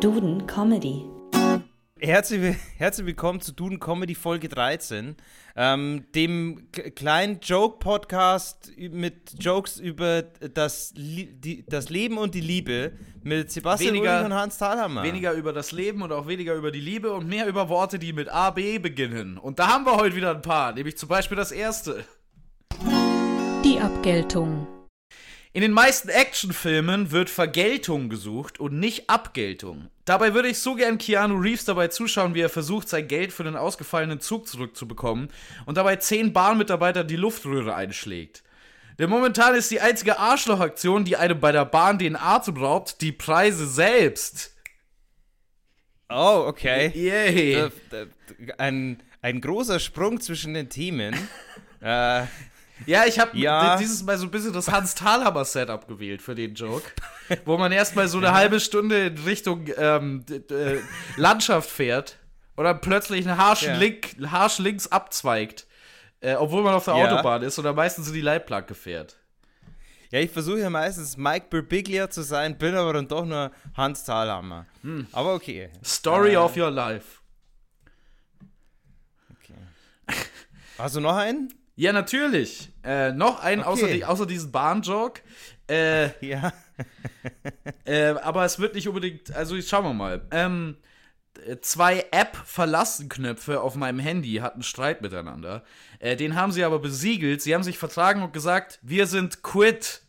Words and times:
Duden 0.00 0.46
Comedy. 0.46 1.04
Herzlich, 1.98 2.56
herzlich 2.76 3.04
willkommen 3.04 3.40
zu 3.40 3.50
Duden 3.50 3.80
Comedy 3.80 4.14
Folge 4.14 4.48
13, 4.48 5.16
ähm, 5.56 6.06
dem 6.14 6.68
kleinen 6.70 7.40
Joke-Podcast 7.40 8.70
mit 8.78 9.42
Jokes 9.42 9.80
über 9.80 10.22
das, 10.22 10.92
die, 10.94 11.64
das 11.66 11.88
Leben 11.88 12.16
und 12.16 12.36
die 12.36 12.40
Liebe 12.40 12.92
mit 13.24 13.50
Sebastian 13.50 13.94
weniger, 13.94 14.24
und 14.24 14.34
Hans 14.34 14.58
Thalhammer. 14.58 15.02
Weniger 15.02 15.32
über 15.32 15.52
das 15.52 15.72
Leben 15.72 16.02
und 16.02 16.12
auch 16.12 16.28
weniger 16.28 16.54
über 16.54 16.70
die 16.70 16.80
Liebe 16.80 17.12
und 17.12 17.26
mehr 17.26 17.48
über 17.48 17.68
Worte, 17.68 17.98
die 17.98 18.12
mit 18.12 18.28
A, 18.28 18.50
B 18.50 18.78
beginnen. 18.78 19.36
Und 19.36 19.58
da 19.58 19.66
haben 19.66 19.84
wir 19.84 19.96
heute 19.96 20.14
wieder 20.14 20.30
ein 20.30 20.42
paar, 20.42 20.72
nämlich 20.74 20.96
zum 20.96 21.08
Beispiel 21.08 21.36
das 21.36 21.50
erste. 21.50 22.04
Die 23.64 23.80
Abgeltung. 23.80 24.68
In 25.52 25.62
den 25.62 25.72
meisten 25.72 26.10
Actionfilmen 26.10 27.10
wird 27.10 27.30
Vergeltung 27.30 28.10
gesucht 28.10 28.60
und 28.60 28.78
nicht 28.78 29.08
Abgeltung. 29.08 29.90
Dabei 30.04 30.34
würde 30.34 30.48
ich 30.48 30.58
so 30.58 30.74
gern 30.74 30.98
Keanu 30.98 31.36
Reeves 31.36 31.64
dabei 31.64 31.88
zuschauen, 31.88 32.34
wie 32.34 32.42
er 32.42 32.50
versucht, 32.50 32.88
sein 32.88 33.08
Geld 33.08 33.32
für 33.32 33.44
den 33.44 33.56
ausgefallenen 33.56 34.20
Zug 34.20 34.46
zurückzubekommen 34.46 35.28
und 35.64 35.76
dabei 35.76 35.96
zehn 35.96 36.32
Bahnmitarbeiter 36.32 37.02
die 37.02 37.16
Luftröhre 37.16 37.74
einschlägt. 37.74 38.42
Denn 38.98 39.08
momentan 39.08 39.54
ist 39.54 39.70
die 39.70 39.80
einzige 39.80 40.18
Arschlochaktion, 40.18 41.04
die 41.04 41.16
einem 41.16 41.40
bei 41.40 41.52
der 41.52 41.64
Bahn 41.64 41.98
den 41.98 42.16
Atem 42.16 42.56
raubt, 42.56 43.00
die 43.00 43.12
Preise 43.12 43.66
selbst. 43.66 44.54
Oh, 46.10 46.44
okay. 46.46 46.90
Yay. 46.94 47.70
Ein, 48.58 49.02
ein 49.22 49.40
großer 49.40 49.78
Sprung 49.78 50.20
zwischen 50.20 50.54
den 50.54 50.68
Themen. 50.68 51.14
äh, 51.80 52.24
ja, 52.86 53.04
ich 53.06 53.18
habe 53.18 53.36
ja. 53.36 53.76
dieses 53.76 54.02
Mal 54.02 54.18
so 54.18 54.24
ein 54.24 54.30
bisschen 54.30 54.52
das 54.52 54.70
Hans 54.70 54.94
Thalhammer 54.94 55.44
Setup 55.44 55.86
gewählt 55.86 56.22
für 56.22 56.34
den 56.34 56.54
Joke, 56.54 56.90
wo 57.44 57.56
man 57.58 57.72
erstmal 57.72 58.08
so 58.08 58.18
eine 58.18 58.32
halbe 58.32 58.60
Stunde 58.60 59.06
in 59.06 59.18
Richtung 59.18 59.66
ähm, 59.76 60.24
äh, 60.30 60.78
Landschaft 61.16 61.70
fährt 61.70 62.18
dann 62.64 62.80
plötzlich 62.80 63.26
einen 63.26 63.38
Harsch, 63.38 63.62
ja. 63.62 63.76
Link, 63.76 64.16
Harsch 64.30 64.58
links 64.58 64.86
abzweigt, 64.88 65.66
äh, 66.20 66.34
obwohl 66.34 66.62
man 66.62 66.74
auf 66.74 66.84
der 66.84 66.96
ja. 66.96 67.04
Autobahn 67.04 67.42
ist 67.42 67.58
oder 67.58 67.72
meistens 67.72 68.08
in 68.08 68.14
die 68.14 68.20
Leitplanke 68.20 68.74
fährt. 68.74 69.16
Ja, 70.10 70.20
ich 70.20 70.30
versuche 70.30 70.60
ja 70.60 70.70
meistens 70.70 71.16
Mike 71.16 71.46
Birbiglia 71.50 72.08
zu 72.08 72.22
sein, 72.22 72.56
bin 72.56 72.74
aber 72.74 72.94
dann 72.94 73.08
doch 73.08 73.26
nur 73.26 73.52
Hans 73.76 74.04
Thalhammer. 74.04 74.66
Hm. 74.82 75.06
Aber 75.12 75.34
okay. 75.34 75.68
Story 75.84 76.32
äh, 76.32 76.36
of 76.36 76.56
your 76.56 76.70
life. 76.70 77.18
Okay. 79.30 79.54
Hast 80.78 80.96
du 80.96 81.00
noch 81.00 81.16
einen? 81.16 81.52
Ja, 81.78 81.92
natürlich. 81.92 82.72
Äh, 82.82 83.12
noch 83.12 83.40
einen 83.40 83.60
okay. 83.60 83.70
außer, 83.70 83.86
die, 83.86 84.04
außer 84.04 84.26
diesen 84.26 84.50
Bahn-Joke. 84.50 85.22
Äh, 85.70 86.26
ja. 86.26 86.52
äh, 87.84 88.08
aber 88.20 88.44
es 88.44 88.58
wird 88.58 88.74
nicht 88.74 88.88
unbedingt. 88.88 89.32
Also, 89.32 89.60
schauen 89.62 89.84
wir 89.84 89.94
mal. 89.94 90.26
Ähm, 90.32 90.76
zwei 91.60 92.04
App-Verlassen-Knöpfe 92.10 93.60
auf 93.60 93.76
meinem 93.76 94.00
Handy 94.00 94.34
hatten 94.42 94.64
Streit 94.64 95.02
miteinander. 95.02 95.62
Äh, 96.00 96.16
den 96.16 96.34
haben 96.34 96.50
sie 96.50 96.64
aber 96.64 96.80
besiegelt. 96.80 97.42
Sie 97.42 97.54
haben 97.54 97.62
sich 97.62 97.78
vertragen 97.78 98.22
und 98.22 98.32
gesagt, 98.32 98.80
wir 98.82 99.06
sind 99.06 99.44
quit. 99.44 100.02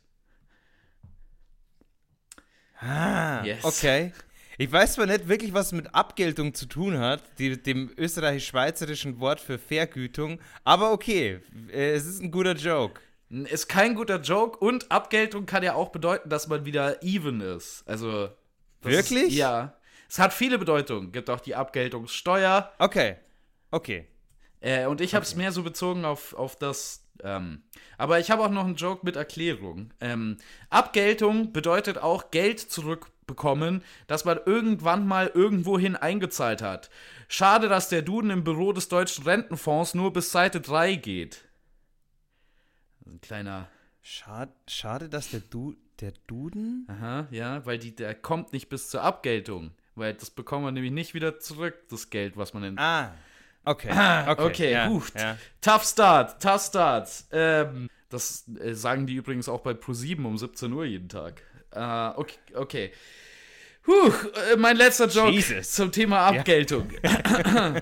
Ah, 2.79 3.43
yes. 3.43 3.63
okay. 3.63 4.11
Ich 4.61 4.69
weiß 4.69 4.95
zwar 4.95 5.05
nicht 5.05 5.29
wirklich, 5.29 5.53
was 5.53 5.71
mit 5.71 5.95
Abgeltung 5.95 6.53
zu 6.53 6.65
tun 6.65 6.99
hat, 6.99 7.23
die, 7.37 7.63
dem 7.63 7.89
österreichisch-schweizerischen 7.95 9.21
Wort 9.21 9.39
für 9.39 9.57
Vergütung, 9.57 10.41
aber 10.65 10.91
okay, 10.91 11.39
äh, 11.71 11.91
es 11.91 12.05
ist 12.05 12.21
ein 12.21 12.29
guter 12.29 12.55
Joke. 12.55 12.99
Ist 13.29 13.69
kein 13.69 13.95
guter 13.95 14.19
Joke 14.19 14.57
und 14.59 14.91
Abgeltung 14.91 15.45
kann 15.45 15.63
ja 15.63 15.75
auch 15.75 15.93
bedeuten, 15.93 16.27
dass 16.27 16.49
man 16.49 16.65
wieder 16.65 17.01
even 17.01 17.39
ist. 17.39 17.87
Also. 17.87 18.31
Wirklich? 18.81 19.29
Ist, 19.29 19.35
ja. 19.35 19.77
Es 20.09 20.19
hat 20.19 20.33
viele 20.33 20.57
Bedeutungen. 20.57 21.13
Gibt 21.13 21.29
auch 21.29 21.39
die 21.39 21.55
Abgeltungssteuer. 21.55 22.69
Okay. 22.79 23.15
Okay. 23.71 24.07
Äh, 24.59 24.87
und 24.87 24.99
ich 24.99 25.15
habe 25.15 25.23
es 25.23 25.31
okay. 25.31 25.41
mehr 25.41 25.53
so 25.53 25.63
bezogen 25.63 26.03
auf, 26.03 26.33
auf 26.33 26.57
das. 26.57 27.05
Ähm, 27.23 27.63
aber 27.97 28.19
ich 28.19 28.29
habe 28.29 28.43
auch 28.43 28.49
noch 28.49 28.65
einen 28.65 28.75
Joke 28.75 29.05
mit 29.05 29.15
Erklärung. 29.15 29.93
Ähm, 30.01 30.35
Abgeltung 30.69 31.53
bedeutet 31.53 31.97
auch 31.97 32.29
Geld 32.31 32.59
zurück 32.59 33.09
bekommen, 33.29 33.83
das 34.07 34.25
man 34.25 34.39
irgendwann 34.45 35.07
mal 35.07 35.31
irgendwohin 35.33 35.95
eingezahlt 35.95 36.61
hat. 36.61 36.89
Schade, 37.27 37.69
dass 37.69 37.87
der 37.87 38.01
Duden 38.01 38.31
im 38.31 38.43
Büro 38.43 38.73
des 38.73 38.89
Deutschen 38.89 39.23
Rentenfonds 39.23 39.93
nur 39.93 40.11
bis 40.11 40.31
Seite 40.31 40.59
3 40.59 40.95
geht. 40.95 41.45
Ein 43.05 43.21
kleiner. 43.21 43.69
Schade, 44.01 44.51
schade 44.67 45.07
dass 45.07 45.29
der, 45.29 45.41
du 45.41 45.75
der 46.01 46.13
Duden. 46.27 46.87
Aha, 46.89 47.27
ja, 47.29 47.65
weil 47.65 47.77
die, 47.77 47.95
der 47.95 48.15
kommt 48.15 48.51
nicht 48.53 48.67
bis 48.69 48.89
zur 48.89 49.03
Abgeltung. 49.03 49.71
Weil 49.95 50.15
das 50.15 50.31
bekommen 50.31 50.65
wir 50.65 50.71
nämlich 50.71 50.91
nicht 50.91 51.13
wieder 51.13 51.39
zurück, 51.39 51.75
das 51.89 52.09
Geld, 52.09 52.35
was 52.37 52.53
man 52.53 52.63
in. 52.63 52.79
Ah. 52.79 53.13
Okay. 53.65 53.89
okay, 54.27 54.43
okay 54.43 54.71
ja, 54.71 54.87
gut. 54.87 55.11
Ja. 55.15 55.37
Tough 55.61 55.83
Start, 55.83 56.41
tough 56.41 56.61
Start. 56.61 57.25
Ähm, 57.31 57.89
das 58.09 58.47
äh, 58.59 58.73
sagen 58.73 59.05
die 59.05 59.13
übrigens 59.13 59.47
auch 59.47 59.61
bei 59.61 59.71
Pro7 59.71 60.25
um 60.25 60.37
17 60.37 60.73
Uhr 60.73 60.85
jeden 60.85 61.09
Tag. 61.09 61.43
Äh, 61.71 62.07
okay, 62.15 62.37
okay. 62.53 62.91
Puh, 63.83 64.11
äh, 64.53 64.57
mein 64.57 64.77
letzter 64.77 65.07
Joke 65.07 65.31
Jesus. 65.31 65.71
zum 65.71 65.91
Thema 65.91 66.27
Abgeltung. 66.27 66.89
Ja. 67.03 67.75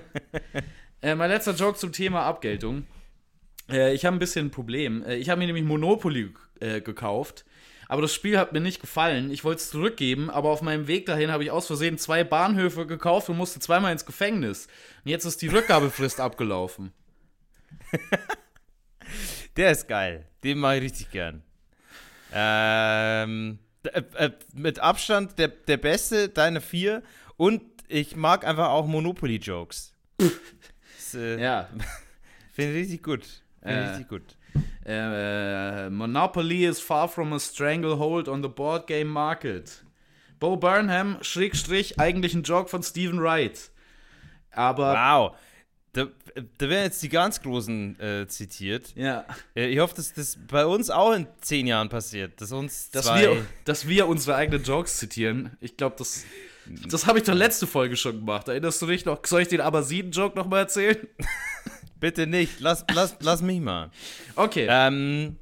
äh, 1.02 1.14
mein 1.14 1.30
letzter 1.30 1.54
Joke 1.54 1.78
zum 1.78 1.92
Thema 1.92 2.22
Abgeltung. 2.22 2.86
Äh, 3.70 3.94
ich 3.94 4.04
habe 4.04 4.16
ein 4.16 4.18
bisschen 4.18 4.46
ein 4.46 4.50
Problem. 4.50 5.04
Äh, 5.04 5.16
ich 5.16 5.28
habe 5.28 5.38
mir 5.38 5.46
nämlich 5.46 5.64
Monopoly 5.64 6.32
äh, 6.60 6.80
gekauft. 6.80 7.44
Aber 7.88 8.02
das 8.02 8.14
Spiel 8.14 8.38
hat 8.38 8.52
mir 8.52 8.60
nicht 8.60 8.80
gefallen. 8.80 9.30
Ich 9.30 9.44
wollte 9.44 9.60
es 9.60 9.70
zurückgeben, 9.70 10.28
aber 10.28 10.50
auf 10.50 10.60
meinem 10.60 10.86
Weg 10.88 11.06
dahin 11.06 11.30
habe 11.30 11.44
ich 11.44 11.50
aus 11.50 11.66
Versehen 11.66 11.96
zwei 11.96 12.22
Bahnhöfe 12.22 12.86
gekauft 12.86 13.30
und 13.30 13.38
musste 13.38 13.60
zweimal 13.60 13.92
ins 13.92 14.04
Gefängnis. 14.04 14.66
Und 15.04 15.10
jetzt 15.10 15.24
ist 15.24 15.40
die 15.40 15.48
Rückgabefrist 15.48 16.20
abgelaufen. 16.20 16.92
Der 19.56 19.70
ist 19.70 19.88
geil. 19.88 20.26
Den 20.44 20.58
mache 20.58 20.76
ich 20.76 20.82
richtig 20.82 21.10
gern. 21.10 21.42
Ähm. 22.32 23.58
Äh, 23.84 24.02
äh, 24.14 24.30
mit 24.54 24.80
Abstand 24.80 25.38
der, 25.38 25.48
der 25.48 25.76
beste 25.76 26.28
deiner 26.28 26.60
vier 26.60 27.02
und 27.36 27.62
ich 27.88 28.16
mag 28.16 28.46
einfach 28.46 28.68
auch 28.68 28.86
Monopoly-Jokes. 28.86 29.94
äh, 31.14 31.40
ja. 31.40 31.68
Finde 32.52 32.72
ich 32.72 32.78
richtig 32.82 33.02
gut. 33.02 33.24
Finde 33.62 33.80
äh, 33.80 33.88
richtig 33.88 34.08
gut. 34.08 34.36
Äh, 34.84 35.90
Monopoly 35.90 36.66
is 36.66 36.80
far 36.80 37.08
from 37.08 37.32
a 37.32 37.38
stranglehold 37.38 38.28
on 38.28 38.42
the 38.42 38.48
board 38.48 38.86
game 38.86 39.08
market. 39.08 39.84
Bo 40.40 40.56
Burnham, 40.56 41.18
Schrägstrich, 41.20 41.98
eigentlich 41.98 42.34
ein 42.34 42.42
Joke 42.42 42.68
von 42.68 42.82
Stephen 42.82 43.20
Wright. 43.20 43.70
Aber. 44.52 44.94
Wow. 44.94 45.36
Da, 45.98 46.06
da 46.58 46.68
werden 46.68 46.84
jetzt 46.84 47.02
die 47.02 47.08
ganz 47.08 47.42
Großen 47.42 47.98
äh, 47.98 48.28
zitiert. 48.28 48.92
Ja. 48.94 49.24
Äh, 49.56 49.66
ich 49.66 49.80
hoffe, 49.80 49.96
dass 49.96 50.12
das 50.14 50.38
bei 50.48 50.64
uns 50.64 50.90
auch 50.90 51.12
in 51.12 51.26
zehn 51.40 51.66
Jahren 51.66 51.88
passiert. 51.88 52.40
Dass 52.40 52.52
uns 52.52 52.90
dass 52.90 53.12
wir, 53.16 53.44
dass 53.64 53.88
wir 53.88 54.06
unsere 54.06 54.36
eigenen 54.36 54.62
Jokes 54.62 54.98
zitieren. 54.98 55.56
Ich 55.60 55.76
glaube, 55.76 55.96
das, 55.98 56.24
das 56.88 57.08
habe 57.08 57.18
ich 57.18 57.24
doch 57.24 57.34
letzte 57.34 57.66
Folge 57.66 57.96
schon 57.96 58.20
gemacht. 58.20 58.46
Erinnerst 58.46 58.80
du 58.80 58.86
dich 58.86 59.04
noch? 59.06 59.18
Soll 59.26 59.42
ich 59.42 59.48
den 59.48 59.60
Abasiden-Joke 59.60 60.38
nochmal 60.38 60.60
erzählen? 60.60 60.98
Bitte 61.98 62.28
nicht. 62.28 62.60
Lass, 62.60 62.84
lass, 62.94 63.16
lass 63.18 63.42
mich 63.42 63.60
mal. 63.60 63.90
Okay. 64.36 64.68
Ähm, 64.70 65.36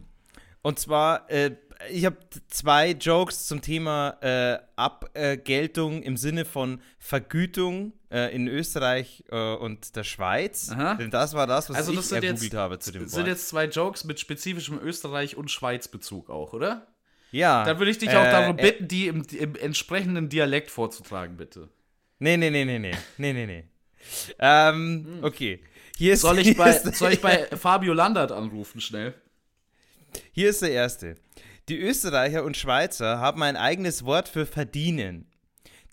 und 0.63 0.79
zwar, 0.79 1.31
äh, 1.31 1.51
ich 1.91 2.07
habe 2.07 2.17
zwei 2.49 2.93
Jokes 2.93 3.47
zum 3.47 3.61
Thema 3.61 4.17
äh, 4.23 4.59
Abgeltung 4.77 6.03
im 6.03 6.17
Sinne 6.17 6.47
von 6.47 6.81
Vergütung 6.99 7.93
äh, 8.11 8.35
in 8.35 8.49
Österreich 8.49 9.25
äh, 9.31 9.55
und 9.55 9.97
der 9.97 10.05
Schweiz. 10.05 10.71
Aha. 10.71 10.95
Denn 10.95 11.11
das 11.11 11.35
war 11.35 11.47
das, 11.47 11.69
was 11.71 11.77
also 11.77 11.93
das 11.93 12.07
ich 12.07 12.13
ergoogelt 12.13 12.43
jetzt, 12.43 12.55
habe 12.55 12.79
zu 12.79 12.93
dem 12.93 13.03
Wort. 13.03 13.11
sind 13.11 13.27
jetzt 13.27 13.49
zwei 13.49 13.65
Jokes 13.67 14.05
mit 14.05 14.21
spezifischem 14.21 14.79
Österreich- 14.79 15.37
und 15.37 15.51
Schweiz-Bezug 15.51 16.31
auch, 16.31 16.53
oder? 16.53 16.87
Ja. 17.33 17.65
Dann 17.65 17.79
würde 17.79 17.91
ich 17.91 17.99
dich 17.99 18.11
auch 18.11 18.25
äh, 18.25 18.31
darum 18.31 18.59
äh, 18.59 18.63
bitten, 18.63 18.89
die 18.89 19.09
im, 19.09 19.27
im, 19.39 19.57
entsprechenden 19.57 20.29
Dialekt 20.29 20.71
vorzutragen, 20.71 21.37
bitte. 21.37 21.69
Nee, 22.19 22.37
nee, 22.37 22.51
nee, 22.51 22.65
nee, 22.65 22.79
nee. 22.79 22.95
Nee, 23.19 23.33
nee, 23.33 23.47
nee. 23.47 23.65
Ähm, 24.39 25.07
hm. 25.07 25.25
okay. 25.25 25.61
Hier 25.97 26.13
ist, 26.13 26.21
soll, 26.21 26.39
ich 26.39 26.57
bei, 26.57 26.73
soll 26.73 27.13
ich 27.13 27.21
bei 27.21 27.47
Fabio 27.57 27.93
Landert 27.93 28.31
anrufen, 28.31 28.81
schnell? 28.81 29.15
Hier 30.33 30.51
ist 30.51 30.63
der 30.63 30.71
erste. 30.71 31.17
Die 31.69 31.79
Österreicher 31.79 32.45
und 32.45 32.57
Schweizer 32.57 33.19
haben 33.19 33.43
ein 33.43 33.57
eigenes 33.57 34.05
Wort 34.05 34.29
für 34.29 34.47
verdienen. 34.47 35.27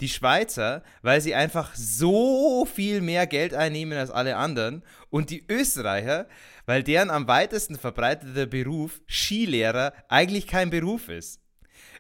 Die 0.03 0.09
Schweizer, 0.09 0.83
weil 1.01 1.21
sie 1.21 1.33
einfach 1.33 1.73
so 1.75 2.65
viel 2.65 2.99
mehr 2.99 3.25
Geld 3.25 3.53
einnehmen 3.53 3.97
als 3.97 4.11
alle 4.11 4.35
anderen. 4.35 4.83
Und 5.09 5.29
die 5.29 5.45
Österreicher, 5.49 6.27
weil 6.65 6.83
deren 6.83 7.09
am 7.09 7.25
weitesten 7.29 7.77
verbreiteter 7.77 8.45
Beruf 8.45 8.99
Skilehrer 9.07 9.93
eigentlich 10.09 10.45
kein 10.45 10.69
Beruf 10.69 11.07
ist. 11.07 11.39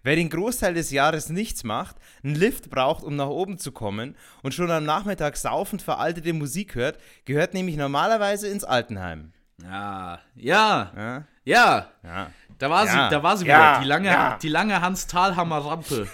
Wer 0.03 0.17
den 0.17 0.29
Großteil 0.29 0.73
des 0.73 0.91
Jahres 0.91 1.29
nichts 1.29 1.63
macht, 1.63 1.95
einen 2.25 2.35
Lift 2.35 2.69
braucht, 2.69 3.05
um 3.05 3.15
nach 3.15 3.29
oben 3.29 3.57
zu 3.57 3.71
kommen 3.71 4.17
und 4.41 4.53
schon 4.53 4.69
am 4.69 4.83
Nachmittag 4.83 5.37
saufend 5.37 5.81
veraltete 5.81 6.33
Musik 6.33 6.75
hört, 6.75 6.97
gehört 7.23 7.53
nämlich 7.53 7.77
normalerweise 7.77 8.49
ins 8.49 8.65
Altenheim. 8.65 9.31
Ja, 9.63 10.19
ja, 10.35 10.91
ja, 10.93 11.23
ja. 11.45 11.87
ja. 12.03 12.31
Da 12.57 12.69
war 12.69 12.85
sie, 12.85 12.97
da 12.97 13.23
war 13.23 13.37
sie 13.37 13.45
wieder, 13.45 13.79
die 13.81 13.87
lange, 13.87 14.37
die 14.41 14.49
lange 14.49 14.81
Hans 14.81 15.07
Thalhammer 15.07 15.59
Rampe. 15.59 16.09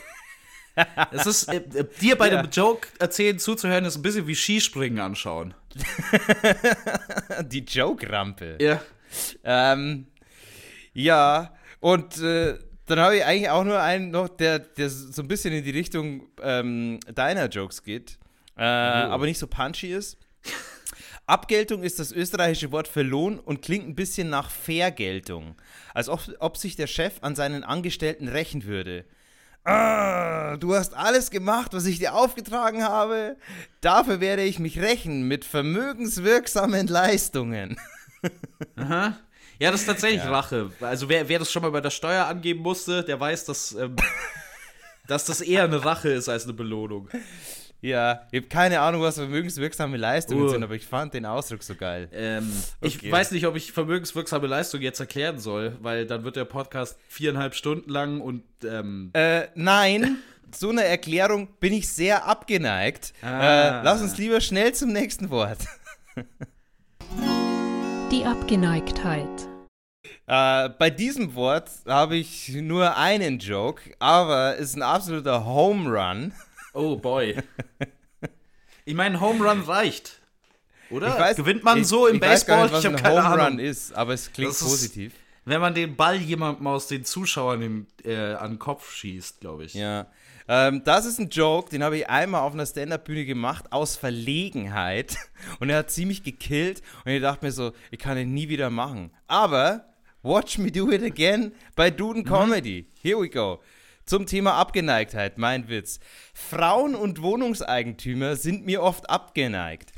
Es 1.12 1.26
ist, 1.26 1.50
äh, 1.50 1.58
äh, 1.58 1.86
dir 2.00 2.18
bei 2.18 2.32
ja. 2.32 2.42
dem 2.42 2.50
Joke 2.52 2.88
erzählen 3.00 3.38
zuzuhören, 3.40 3.86
ist 3.86 3.98
ein 3.98 4.02
bisschen 4.02 4.28
wie 4.28 4.36
Skispringen 4.36 5.00
anschauen. 5.00 5.54
Die 7.44 7.66
Joke-Rampe. 7.66 8.58
Ja. 8.62 8.82
Ähm, 9.44 10.08
ja, 10.94 11.54
und 11.80 12.18
äh, 12.22 12.58
dann 12.86 13.00
habe 13.00 13.18
ich 13.18 13.26
eigentlich 13.26 13.50
auch 13.50 13.64
nur 13.64 13.80
einen 13.82 14.12
noch, 14.12 14.30
der, 14.30 14.60
der 14.60 14.90
so 14.90 15.22
ein 15.22 15.28
bisschen 15.28 15.54
in 15.54 15.64
die 15.64 15.72
Richtung 15.72 16.28
ähm, 16.42 17.00
deiner 17.14 17.48
Jokes 17.48 17.84
geht, 17.84 18.18
äh, 18.58 18.62
oh. 18.62 18.64
aber 18.64 19.26
nicht 19.26 19.40
so 19.40 19.48
punchy 19.48 19.94
ist. 19.94 20.18
Abgeltung 21.30 21.84
ist 21.84 22.00
das 22.00 22.12
österreichische 22.12 22.72
Wort 22.72 22.88
für 22.88 23.04
Lohn 23.04 23.38
und 23.38 23.62
klingt 23.62 23.88
ein 23.88 23.94
bisschen 23.94 24.32
nach 24.32 24.50
Vergeltung. 24.50 25.56
Als 25.94 26.10
ob, 26.10 26.22
ob 26.40 26.58
sich 26.58 26.76
der 26.76 26.88
Chef 26.88 27.20
an 27.22 27.36
seinen 27.36 27.64
Angestellten 27.64 28.28
rächen 28.28 28.64
würde. 28.64 29.06
Ah, 29.64 30.19
du 30.58 30.76
hast 30.76 30.94
alles 30.94 31.32
gemacht, 31.32 31.74
was 31.74 31.86
ich 31.86 32.00
dir 32.00 32.14
aufgetragen 32.16 32.84
habe. 32.84 33.36
Dafür 33.82 34.20
werde 34.20 34.44
ich 34.44 34.60
mich 34.60 34.80
rächen 34.80 35.24
mit 35.28 35.46
vermögenswirksamen 35.46 36.88
Leistungen. 36.88 37.78
Aha. 38.76 39.18
Ja, 39.60 39.72
das 39.72 39.82
ist 39.82 39.88
tatsächlich 39.88 40.24
ja. 40.24 40.32
Rache. 40.32 40.72
Also 40.80 41.10
wer, 41.10 41.28
wer 41.28 41.40
das 41.40 41.52
schon 41.52 41.62
mal 41.62 41.72
bei 41.72 41.82
der 41.82 41.90
Steuer 41.90 42.26
angeben 42.26 42.62
musste, 42.62 43.04
der 43.04 43.20
weiß, 43.20 43.46
dass, 43.46 43.74
ähm, 43.74 43.96
dass 45.08 45.26
das 45.26 45.42
eher 45.42 45.66
eine 45.66 45.84
Rache 45.84 46.10
ist 46.10 46.30
als 46.30 46.46
eine 46.46 46.54
Belohnung. 46.54 47.10
Ja, 47.82 48.28
ich 48.32 48.42
habe 48.42 48.50
keine 48.50 48.82
Ahnung, 48.82 49.02
was 49.02 49.16
vermögenswirksame 49.16 49.96
Leistungen 49.96 50.44
uh. 50.44 50.50
sind, 50.50 50.64
aber 50.64 50.76
ich 50.76 50.86
fand 50.86 51.14
den 51.14 51.26
Ausdruck 51.26 51.64
so 51.64 51.76
geil. 51.76 52.10
Ähm, 52.12 52.52
okay. 52.82 53.00
Ich 53.04 53.12
weiß 53.12 53.32
nicht, 53.32 53.48
ob 53.48 53.56
ich 53.56 53.72
vermögenswirksame 53.72 54.48
Leistungen 54.48 54.84
jetzt 54.84 55.00
erklären 55.00 55.40
soll, 55.40 55.78
weil 55.82 56.06
dann 56.06 56.26
wird 56.26 56.36
der 56.36 56.46
Podcast 56.46 57.00
viereinhalb 57.08 57.56
Stunden 57.56 57.90
lang 57.90 58.20
und. 58.20 58.44
Ähm 58.66 59.12
äh, 59.14 59.48
nein, 59.56 60.18
so 60.56 60.70
eine 60.70 60.84
Erklärung 60.84 61.48
bin 61.60 61.74
ich 61.74 61.88
sehr 61.88 62.26
abgeneigt. 62.26 63.14
Ah. 63.22 63.80
Äh, 63.80 63.84
lass 63.84 64.02
uns 64.02 64.18
lieber 64.18 64.42
schnell 64.42 64.74
zum 64.74 64.92
nächsten 64.92 65.30
Wort. 65.30 65.60
Die 68.12 68.26
Abgeneigtheit. 68.26 69.28
Äh, 70.28 70.70
bei 70.70 70.90
diesem 70.90 71.36
Wort 71.36 71.70
habe 71.88 72.16
ich 72.16 72.50
nur 72.50 72.98
einen 72.98 73.40
Joke, 73.40 73.92
aber 74.00 74.56
es 74.58 74.70
ist 74.70 74.76
ein 74.76 74.84
absoluter 74.84 75.46
Home 75.46 75.90
Run. 75.90 76.34
Oh 76.74 76.96
boy. 76.96 77.36
Ich 78.86 78.96
meine, 78.96 79.20
Home 79.20 79.48
Run 79.48 79.62
reicht. 79.62 80.20
Oder? 80.90 81.18
Weiß, 81.20 81.38
Gewinnt 81.38 81.64
man 81.64 81.80
ich, 81.82 81.88
so 81.88 82.08
im 82.08 82.16
ich 82.16 82.22
Baseball? 82.22 82.32
Weiß 82.32 82.46
gar 82.46 82.64
nicht, 82.64 82.74
was 82.74 82.80
ich 82.80 82.86
habe 82.86 83.02
keine 83.02 83.16
Home 83.16 83.44
Ahnung. 83.44 83.58
Run 83.58 83.60
ist, 83.60 83.94
aber 83.94 84.14
es 84.14 84.32
klingt 84.32 84.52
ist, 84.52 84.60
positiv. 84.62 85.14
Wenn 85.50 85.62
man 85.62 85.74
den 85.74 85.96
Ball 85.96 86.18
jemandem 86.18 86.68
aus 86.68 86.86
den 86.86 87.04
Zuschauern 87.06 87.64
im, 87.64 87.88
äh, 88.06 88.34
an 88.34 88.52
den 88.52 88.60
Kopf 88.60 88.94
schießt, 88.94 89.42
glaube 89.42 89.66
ich. 89.66 89.74
Ja. 89.74 90.06
Ähm, 90.48 90.84
das 90.84 91.08
ist 91.08 91.20
ein 91.20 91.30
Joke, 91.30 91.72
den 91.72 91.84
habe 91.84 91.98
ich 91.98 92.08
einmal 92.08 92.42
auf 92.42 92.54
einer 92.54 92.68
Stand-Up-Bühne 92.68 93.26
gemacht, 93.26 93.72
aus 93.72 93.96
Verlegenheit. 93.96 95.18
Und 95.60 95.72
er 95.72 95.80
hat 95.80 95.90
ziemlich 95.90 96.22
gekillt. 96.22 96.84
Und 97.04 97.14
ich 97.14 97.22
dachte 97.24 97.44
mir 97.44 97.52
so, 97.52 97.72
ich 97.90 97.98
kann 97.98 98.16
ihn 98.20 98.32
nie 98.32 98.48
wieder 98.48 98.70
machen. 98.70 99.10
Aber, 99.26 99.86
watch 100.22 100.60
me 100.60 100.72
do 100.72 100.92
it 100.92 101.02
again 101.02 101.52
bei 101.76 101.90
Duden 101.90 102.22
mhm. 102.22 102.28
Comedy. 102.28 102.86
Here 103.02 103.20
we 103.20 103.28
go. 103.28 103.60
Zum 104.06 104.28
Thema 104.28 104.54
Abgeneigtheit, 104.54 105.40
mein 105.40 105.68
Witz. 105.68 106.00
Frauen 106.32 106.94
und 106.94 107.24
Wohnungseigentümer 107.24 108.36
sind 108.36 108.68
mir 108.68 108.84
oft 108.84 109.10
abgeneigt. 109.10 109.94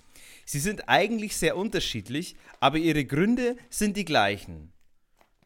Sie 0.46 0.60
sind 0.60 0.88
eigentlich 0.88 1.36
sehr 1.36 1.58
unterschiedlich, 1.58 2.38
aber 2.62 2.78
ihre 2.78 3.04
Gründe 3.04 3.58
sind 3.70 3.98
die 3.98 4.06
gleichen. 4.06 4.72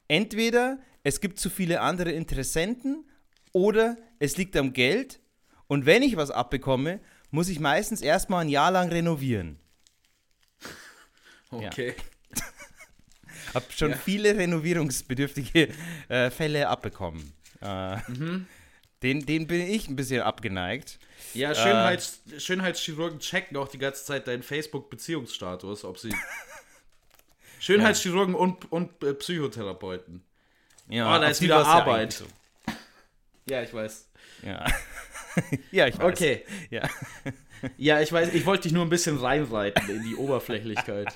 Entweder 0.08 0.80
es 1.04 1.22
gibt 1.22 1.40
zu 1.40 1.50
viele 1.50 1.82
andere 1.82 2.12
Interessenten 2.12 3.10
oder 3.52 3.98
es 4.20 4.38
liegt 4.38 4.56
am 4.58 4.74
Geld 4.74 5.20
und 5.68 5.86
wenn 5.86 6.04
ich 6.04 6.16
was 6.16 6.32
abbekomme, 6.32 7.00
muss 7.32 7.50
ich 7.50 7.60
meistens 7.60 8.02
erstmal 8.02 8.46
ein 8.46 8.50
Jahr 8.50 8.72
lang 8.72 8.90
renovieren. 8.90 9.60
Okay. 11.52 11.96
Ja. 12.36 12.44
Hab 13.54 13.72
schon 13.72 13.92
ja. 13.92 13.98
viele 13.98 14.36
renovierungsbedürftige 14.36 15.70
äh, 16.10 16.30
Fälle 16.30 16.68
abbekommen. 16.68 17.34
Äh, 17.62 17.98
mhm. 18.12 18.48
den, 19.02 19.26
den 19.26 19.48
bin 19.48 19.62
ich 19.62 19.88
ein 19.88 19.96
bisschen 19.96 20.22
abgeneigt. 20.22 21.00
Ja, 21.34 21.56
Schönheits, 21.56 22.22
äh, 22.32 22.40
Schönheitschirurgen 22.40 23.20
checken 23.20 23.58
auch 23.58 23.68
die 23.68 23.78
ganze 23.78 24.04
Zeit 24.06 24.28
deinen 24.28 24.44
Facebook-Beziehungsstatus, 24.44 25.86
ob 25.86 25.98
sie. 25.98 26.10
Schönheitschirurgen 27.66 28.36
ja. 28.36 28.40
und, 28.42 28.72
und 28.72 29.04
äh, 29.04 29.16
Psychotherapeuten. 29.16 30.24
Ja, 30.88 31.16
oh, 31.16 31.20
da 31.20 31.30
ist 31.30 31.42
wieder 31.42 31.66
Arbeit. 31.66 32.24
Ja, 33.50 33.64
ich 33.64 33.74
weiß. 33.74 34.08
Ja. 34.44 34.66
ja, 35.72 35.88
ich 35.88 35.98
weiß. 35.98 36.14
Okay. 36.14 36.46
Ja. 36.70 36.88
ja, 37.78 38.02
ich 38.02 38.12
weiß, 38.12 38.36
ich 38.36 38.46
wollte 38.46 38.64
dich 38.64 38.72
nur 38.72 38.86
ein 38.86 38.90
bisschen 38.90 39.18
reinreiten 39.18 39.90
in 39.90 40.04
die 40.04 40.16
Oberflächlichkeit. 40.16 41.08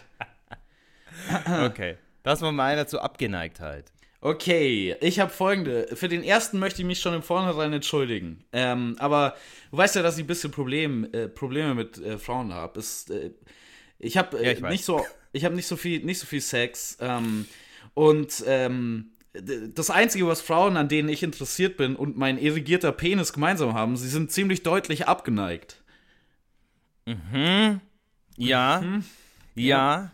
okay. 1.65 1.97
Das 2.23 2.41
war 2.41 2.51
meiner 2.51 2.87
zur 2.87 3.03
Abgeneigtheit. 3.03 3.91
Okay, 4.19 4.95
ich 5.01 5.19
habe 5.19 5.31
folgende. 5.31 5.87
Für 5.93 6.09
den 6.09 6.23
ersten 6.23 6.57
möchte 6.57 6.81
ich 6.81 6.87
mich 6.87 6.99
schon 6.99 7.13
im 7.13 7.21
Vornherein 7.21 7.73
entschuldigen. 7.73 8.43
Ähm, 8.53 8.95
aber 8.97 9.35
du 9.69 9.77
weißt 9.77 9.95
ja, 9.95 10.01
dass 10.01 10.17
ich 10.17 10.23
ein 10.23 10.27
bisschen 10.27 10.49
Problem, 10.49 11.07
äh, 11.13 11.27
Probleme 11.27 11.75
mit 11.75 11.99
äh, 11.99 12.17
Frauen 12.17 12.55
habe. 12.55 12.79
Äh, 12.79 13.29
ich 13.99 14.17
habe 14.17 14.39
äh, 14.39 14.59
ja, 14.59 14.69
nicht 14.69 14.83
so, 14.83 15.05
ich 15.31 15.45
habe 15.45 15.55
nicht 15.55 15.67
so 15.67 15.75
viel, 15.75 16.03
nicht 16.03 16.19
so 16.19 16.25
viel 16.25 16.41
Sex. 16.41 16.97
Ähm, 16.99 17.45
und 17.93 18.43
ähm, 18.47 19.11
das 19.33 19.89
Einzige, 19.89 20.27
was 20.27 20.41
Frauen, 20.41 20.77
an 20.77 20.89
denen 20.89 21.09
ich 21.09 21.23
interessiert 21.23 21.77
bin 21.77 21.95
und 21.95 22.17
mein 22.17 22.37
irrigierter 22.37 22.91
Penis 22.91 23.33
gemeinsam 23.33 23.73
haben, 23.73 23.95
sie 23.95 24.09
sind 24.09 24.31
ziemlich 24.31 24.63
deutlich 24.63 25.07
abgeneigt. 25.07 25.81
Mhm. 27.05 27.81
Ja. 28.37 28.81
Mhm. 28.81 29.03
Ja. 29.55 30.11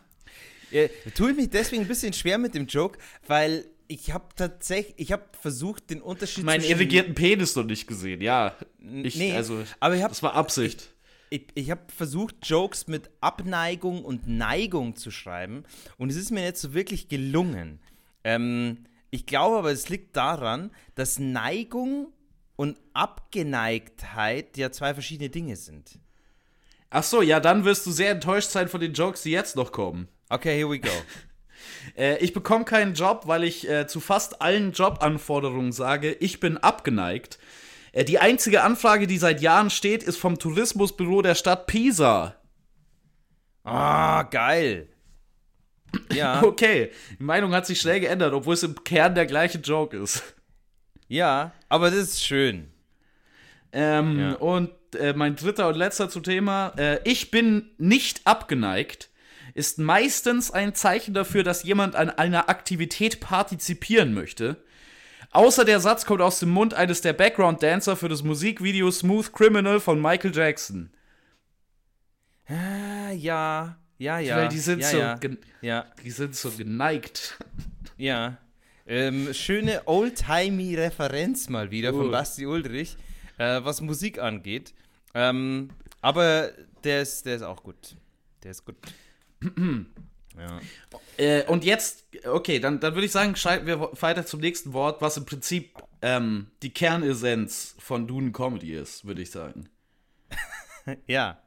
ja. 0.71 0.81
Äh, 0.81 0.89
tue 1.15 1.31
ich 1.31 1.37
mich 1.37 1.49
deswegen 1.49 1.83
ein 1.83 1.87
bisschen 1.87 2.13
schwer 2.13 2.37
mit 2.37 2.55
dem 2.55 2.67
Joke, 2.67 2.99
weil 3.27 3.65
ich 3.87 4.11
habe 4.11 4.25
tatsächlich, 4.35 4.95
ich 4.97 5.11
habe 5.11 5.23
versucht, 5.39 5.89
den 5.89 6.01
Unterschied 6.01 6.43
Meinen 6.43 6.63
irrigierten 6.63 7.13
Penis 7.13 7.55
noch 7.55 7.65
nicht 7.65 7.87
gesehen, 7.87 8.21
ja. 8.21 8.55
Ich, 9.03 9.15
nee, 9.15 9.33
also, 9.33 9.63
aber 9.79 9.95
ich 9.95 10.03
hab, 10.03 10.09
das 10.09 10.23
war 10.23 10.33
Absicht. 10.33 10.89
Ich, 11.35 11.47
ich, 11.55 11.69
habe 11.69 11.81
versucht, 11.93 12.35
Jokes 12.43 12.87
mit 12.87 13.09
Abneigung 13.19 14.05
und 14.05 14.25
Neigung 14.25 14.95
zu 14.95 15.11
schreiben 15.11 15.63
und 15.97 16.09
es 16.09 16.15
ist 16.15 16.31
mir 16.31 16.41
nicht 16.45 16.55
so 16.55 16.73
wirklich 16.73 17.09
gelungen. 17.09 17.81
Ähm, 18.23 18.85
ich 19.11 19.25
glaube 19.25 19.57
aber, 19.57 19.71
es 19.71 19.89
liegt 19.89 20.15
daran, 20.15 20.71
dass 20.95 21.19
Neigung 21.19 22.13
und 22.55 22.79
Abgeneigtheit 22.93 24.55
ja 24.55 24.71
zwei 24.71 24.93
verschiedene 24.93 25.29
Dinge 25.29 25.57
sind. 25.57 25.99
Ach 26.89 27.03
so, 27.03 27.21
ja, 27.21 27.41
dann 27.41 27.65
wirst 27.65 27.85
du 27.85 27.91
sehr 27.91 28.11
enttäuscht 28.11 28.51
sein 28.51 28.69
von 28.69 28.79
den 28.79 28.93
Jokes, 28.93 29.23
die 29.23 29.31
jetzt 29.31 29.57
noch 29.57 29.73
kommen. 29.73 30.07
Okay, 30.29 30.55
here 30.55 30.69
we 30.69 30.79
go. 30.79 30.89
äh, 31.97 32.17
ich 32.23 32.31
bekomme 32.31 32.63
keinen 32.63 32.93
Job, 32.93 33.23
weil 33.25 33.43
ich 33.43 33.69
äh, 33.69 33.87
zu 33.87 33.99
fast 33.99 34.41
allen 34.41 34.71
Jobanforderungen 34.71 35.73
sage, 35.73 36.13
ich 36.13 36.39
bin 36.39 36.55
abgeneigt. 36.55 37.39
Äh, 37.95 38.03
die 38.03 38.19
einzige 38.19 38.61
Anfrage, 38.61 39.07
die 39.07 39.17
seit 39.17 39.41
Jahren 39.41 39.71
steht, 39.71 40.03
ist 40.03 40.17
vom 40.17 40.37
Tourismusbüro 40.37 41.21
der 41.21 41.33
Stadt 41.33 41.65
Pisa. 41.65 42.35
Ah, 43.63 44.23
geil. 44.23 44.89
Ja. 46.13 46.41
Okay, 46.43 46.91
die 47.17 47.23
Meinung 47.23 47.53
hat 47.53 47.65
sich 47.65 47.79
schnell 47.79 48.01
geändert, 48.01 48.33
obwohl 48.33 48.53
es 48.53 48.63
im 48.63 48.83
Kern 48.83 49.15
der 49.15 49.25
gleiche 49.25 49.59
Joke 49.59 49.97
ist. 49.97 50.21
Ja, 51.07 51.53
aber 51.69 51.89
das 51.89 51.99
ist 51.99 52.25
schön. 52.25 52.69
Ähm, 53.71 54.19
ja. 54.19 54.33
Und 54.33 54.71
äh, 54.99 55.13
mein 55.13 55.37
dritter 55.37 55.69
und 55.69 55.75
letzter 55.75 56.09
zum 56.09 56.23
Thema. 56.23 56.73
Äh, 56.77 56.99
ich 57.05 57.31
bin 57.31 57.71
nicht 57.77 58.21
abgeneigt 58.25 59.09
ist 59.55 59.79
meistens 59.79 60.51
ein 60.51 60.75
Zeichen 60.75 61.13
dafür, 61.13 61.43
dass 61.43 61.63
jemand 61.63 61.95
an 61.95 62.09
einer 62.09 62.49
Aktivität 62.49 63.21
partizipieren 63.21 64.13
möchte. 64.13 64.57
Außer 65.35 65.65
der 65.65 65.81
Satz 65.81 66.05
kommt 66.05 66.21
aus 66.21 66.39
dem 66.39 66.49
Mund 66.49 66.73
eines 66.73 67.01
der 67.01 67.11
Background-Dancer 67.11 67.97
für 67.97 68.07
das 68.07 68.23
Musikvideo 68.23 68.89
Smooth 68.89 69.33
Criminal 69.33 69.81
von 69.81 70.01
Michael 70.01 70.33
Jackson. 70.33 70.91
Ah, 72.47 73.11
ja, 73.11 73.77
ja, 73.97 74.19
ja. 74.19 74.37
Weil 74.37 74.47
die 74.47 74.59
sind, 74.59 74.79
ja, 74.79 74.89
so, 74.89 74.97
ja. 74.97 75.19
ja. 75.61 75.85
die 76.01 76.11
sind 76.11 76.37
so 76.37 76.51
geneigt. 76.51 77.37
Ja. 77.97 78.37
Ähm, 78.87 79.33
schöne 79.33 79.81
oldtimey 79.87 80.75
Referenz 80.75 81.49
mal 81.49 81.69
wieder 81.69 81.93
uh. 81.93 81.97
von 81.97 82.11
Basti 82.11 82.45
Ulrich, 82.45 82.95
äh, 83.37 83.59
was 83.61 83.81
Musik 83.81 84.19
angeht. 84.19 84.73
Ähm, 85.13 85.67
aber 85.99 86.51
der 86.85 87.01
ist, 87.01 87.25
der 87.25 87.35
ist 87.35 87.41
auch 87.41 87.61
gut. 87.61 87.97
Der 88.41 88.51
ist 88.51 88.63
gut. 88.63 88.77
ja. 90.37 90.59
Äh, 91.17 91.43
und 91.45 91.63
jetzt, 91.63 92.05
okay, 92.25 92.59
dann, 92.59 92.79
dann 92.79 92.93
würde 92.93 93.05
ich 93.05 93.11
sagen, 93.11 93.35
schalten 93.35 93.67
wir 93.67 93.79
weiter 94.01 94.25
zum 94.25 94.39
nächsten 94.41 94.73
Wort, 94.73 95.01
was 95.01 95.17
im 95.17 95.25
Prinzip 95.25 95.77
ähm, 96.01 96.47
die 96.61 96.71
Kernessenz 96.71 97.75
von 97.79 98.07
Duden 98.07 98.33
Comedy 98.33 98.73
ist, 98.73 99.05
würde 99.05 99.21
ich 99.21 99.31
sagen. 99.31 99.69
ja. 101.07 101.37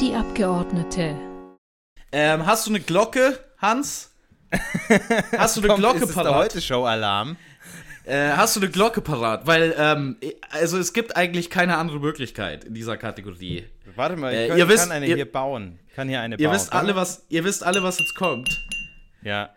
Die 0.00 0.14
Abgeordnete. 0.14 1.16
Ähm, 2.12 2.46
hast 2.46 2.66
du 2.66 2.70
eine 2.70 2.80
Glocke, 2.80 3.38
Hans? 3.58 4.12
Hast 5.36 5.56
du 5.56 5.60
eine 5.60 5.68
Kommt, 5.68 5.80
Glocke 5.80 6.04
ist 6.04 6.14
parat? 6.14 6.26
der 6.26 6.36
Heute-Show-Alarm. 6.36 7.36
Äh, 8.06 8.30
hast 8.36 8.54
du 8.56 8.60
eine 8.60 8.70
Glocke 8.70 9.00
parat? 9.00 9.46
Weil, 9.46 9.74
ähm, 9.76 10.16
also 10.50 10.78
es 10.78 10.92
gibt 10.92 11.16
eigentlich 11.16 11.50
keine 11.50 11.76
andere 11.76 11.98
Möglichkeit 11.98 12.64
in 12.64 12.74
dieser 12.74 12.96
Kategorie. 12.96 13.64
Warte 13.96 14.16
mal, 14.16 14.32
ich 14.32 14.38
Äh, 14.38 14.48
kann, 14.48 14.58
ihr 14.58 14.68
wisst- 14.68 14.84
kann 14.84 14.92
eine 14.92 15.06
ihr- 15.06 15.16
hier 15.16 15.30
bauen. 15.30 15.78
Kann 15.94 16.08
hier 16.08 16.20
eine 16.20 16.36
Ihr 16.36 16.46
bauen. 16.48 16.54
wisst 16.56 16.72
alle, 16.72 16.94
was, 16.94 17.24
ihr 17.28 17.42
wisst 17.44 17.64
alle, 17.64 17.82
was 17.82 17.98
jetzt 17.98 18.14
kommt. 18.14 18.48
Ja. 19.22 19.50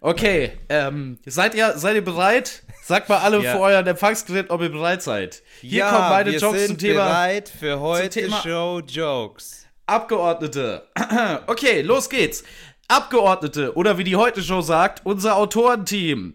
Okay, 0.00 0.52
ähm, 0.68 1.18
seid 1.24 1.54
ihr, 1.54 1.72
seid 1.78 1.94
ihr 1.96 2.04
bereit? 2.04 2.62
Sagt 2.84 3.08
mal 3.08 3.18
alle 3.18 3.40
Ja. 3.42 3.52
vor 3.56 3.62
euren 3.68 3.86
Empfangsgerät, 3.86 4.50
ob 4.50 4.60
ihr 4.60 4.68
bereit 4.70 5.02
seid. 5.02 5.42
Hier 5.62 5.78
ja, 5.78 5.90
kommen 5.90 6.26
wir 6.32 6.38
Jokes 6.38 6.66
zum 6.66 6.78
Thema 6.78 7.04
bereit 7.06 7.48
für 7.48 7.80
heute 7.80 8.10
Thema- 8.10 8.42
Show 8.42 8.80
Jokes. 8.86 9.66
Abgeordnete. 9.86 10.86
Okay, 11.46 11.80
los 11.80 12.10
geht's. 12.10 12.44
Abgeordnete 12.88 13.74
oder 13.76 13.98
wie 13.98 14.04
die 14.04 14.14
Heute-Show 14.16 14.60
sagt, 14.60 15.00
unser 15.04 15.36
Autorenteam. 15.36 16.34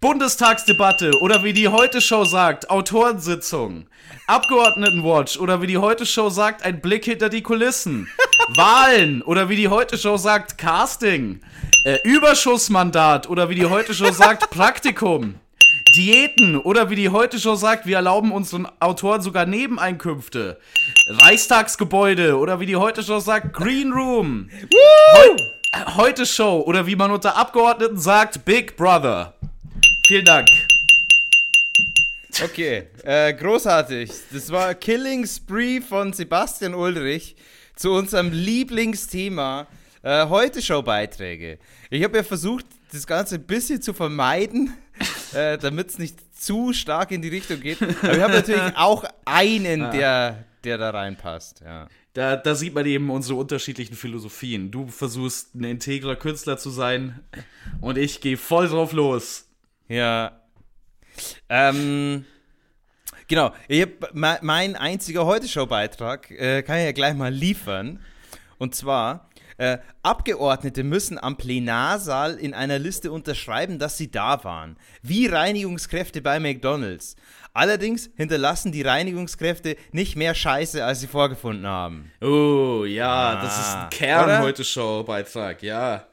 Bundestagsdebatte 0.00 1.10
oder 1.20 1.42
wie 1.42 1.52
die 1.52 1.66
Heute-Show 1.66 2.24
sagt, 2.24 2.70
Autorensitzung. 2.70 3.88
Abgeordnetenwatch 4.28 5.40
oder 5.40 5.60
wie 5.60 5.66
die 5.66 5.78
Heute-Show 5.78 6.30
sagt, 6.30 6.64
ein 6.64 6.80
Blick 6.80 7.04
hinter 7.04 7.28
die 7.28 7.42
Kulissen. 7.42 8.08
Wahlen 8.54 9.22
oder 9.22 9.48
wie 9.48 9.56
die 9.56 9.66
Heute-Show 9.66 10.16
sagt, 10.16 10.56
Casting. 10.56 11.40
Äh, 11.82 11.98
Überschussmandat 12.04 13.28
oder 13.28 13.48
wie 13.48 13.56
die 13.56 13.66
Heute-Show 13.66 14.12
sagt, 14.12 14.50
Praktikum. 14.50 15.34
Diäten 15.96 16.56
oder 16.58 16.90
wie 16.90 16.96
die 16.96 17.08
Heute-Show 17.08 17.56
sagt, 17.56 17.84
wir 17.84 17.96
erlauben 17.96 18.30
unseren 18.30 18.68
Autoren 18.78 19.20
sogar 19.20 19.46
Nebeneinkünfte. 19.46 20.60
Reichstagsgebäude 21.08 22.38
oder 22.38 22.60
wie 22.60 22.66
die 22.66 22.76
Heute-Show 22.76 23.18
sagt, 23.18 23.52
Green 23.52 23.92
Room. 23.92 24.48
Heu 25.16 25.36
Heute-Show 25.96 26.62
oder 26.64 26.86
wie 26.86 26.94
man 26.94 27.10
unter 27.10 27.36
Abgeordneten 27.36 27.98
sagt, 27.98 28.44
Big 28.44 28.76
Brother. 28.76 29.34
Vielen 30.08 30.24
Dank. 30.24 30.48
Okay, 32.42 32.84
äh, 33.04 33.34
großartig. 33.34 34.10
Das 34.32 34.50
war 34.50 34.74
Killing 34.74 35.26
Spree 35.26 35.82
von 35.82 36.14
Sebastian 36.14 36.72
Ulrich 36.72 37.36
zu 37.76 37.92
unserem 37.92 38.32
Lieblingsthema 38.32 39.66
äh, 40.02 40.26
heute 40.28 40.62
Show-Beiträge. 40.62 41.58
Ich 41.90 42.02
habe 42.02 42.16
ja 42.16 42.22
versucht, 42.22 42.64
das 42.90 43.06
Ganze 43.06 43.34
ein 43.34 43.42
bisschen 43.42 43.82
zu 43.82 43.92
vermeiden, 43.92 44.72
äh, 45.34 45.58
damit 45.58 45.90
es 45.90 45.98
nicht 45.98 46.16
zu 46.34 46.72
stark 46.72 47.10
in 47.10 47.20
die 47.20 47.28
Richtung 47.28 47.60
geht. 47.60 47.82
Aber 47.82 48.16
ich 48.16 48.22
habe 48.22 48.32
natürlich 48.32 48.62
auch 48.76 49.04
einen, 49.26 49.90
der, 49.90 50.42
der 50.64 50.78
da 50.78 50.88
reinpasst. 50.88 51.60
Ja. 51.62 51.86
Da, 52.14 52.36
da 52.36 52.54
sieht 52.54 52.74
man 52.74 52.86
eben 52.86 53.10
unsere 53.10 53.38
unterschiedlichen 53.38 53.94
Philosophien. 53.94 54.70
Du 54.70 54.86
versuchst 54.86 55.54
ein 55.54 55.64
integrer 55.64 56.16
Künstler 56.16 56.56
zu 56.56 56.70
sein 56.70 57.20
und 57.82 57.98
ich 57.98 58.22
gehe 58.22 58.38
voll 58.38 58.68
drauf 58.68 58.94
los. 58.94 59.47
Ja. 59.88 60.40
Ähm, 61.48 62.24
genau. 63.26 63.52
Ich 63.68 63.82
hab, 63.82 64.14
me- 64.14 64.38
mein 64.42 64.76
einziger 64.76 65.24
Heute-Show-Beitrag 65.26 66.30
äh, 66.30 66.62
kann 66.62 66.78
ich 66.78 66.84
ja 66.84 66.92
gleich 66.92 67.14
mal 67.14 67.32
liefern. 67.32 68.00
Und 68.58 68.74
zwar, 68.74 69.28
äh, 69.56 69.78
Abgeordnete 70.02 70.82
müssen 70.84 71.18
am 71.18 71.36
Plenarsaal 71.36 72.34
in 72.36 72.54
einer 72.54 72.78
Liste 72.78 73.10
unterschreiben, 73.12 73.78
dass 73.78 73.96
sie 73.96 74.10
da 74.10 74.42
waren. 74.44 74.76
Wie 75.02 75.26
Reinigungskräfte 75.26 76.22
bei 76.22 76.38
McDonalds. 76.38 77.16
Allerdings 77.54 78.10
hinterlassen 78.16 78.70
die 78.70 78.82
Reinigungskräfte 78.82 79.76
nicht 79.90 80.14
mehr 80.16 80.34
Scheiße, 80.34 80.84
als 80.84 81.00
sie 81.00 81.06
vorgefunden 81.08 81.66
haben. 81.66 82.12
Oh, 82.20 82.84
ja, 82.84 83.36
das 83.42 83.58
ist 83.58 83.66
Ah, 83.74 83.82
ein 83.84 83.90
Kern 83.90 84.24
oder? 84.24 84.40
heute 84.42 84.64
Show-Beitrag, 84.64 85.62
ja. 85.62 86.06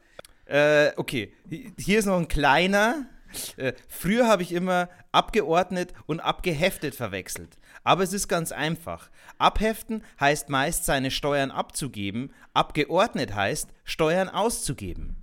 Äh, 0.46 0.90
okay, 0.96 1.32
Hi- 1.50 1.72
hier 1.78 1.98
ist 2.00 2.06
noch 2.06 2.16
ein 2.18 2.26
kleiner. 2.28 3.06
Äh, 3.56 3.72
früher 3.88 4.26
habe 4.26 4.42
ich 4.42 4.52
immer 4.52 4.88
abgeordnet 5.12 5.94
und 6.06 6.20
abgeheftet 6.20 6.94
verwechselt. 6.94 7.58
Aber 7.84 8.02
es 8.02 8.12
ist 8.12 8.28
ganz 8.28 8.52
einfach. 8.52 9.10
Abheften 9.38 10.02
heißt 10.20 10.50
meist, 10.50 10.84
seine 10.84 11.10
Steuern 11.10 11.50
abzugeben. 11.50 12.32
Abgeordnet 12.52 13.34
heißt, 13.34 13.70
Steuern 13.84 14.28
auszugeben. 14.28 15.16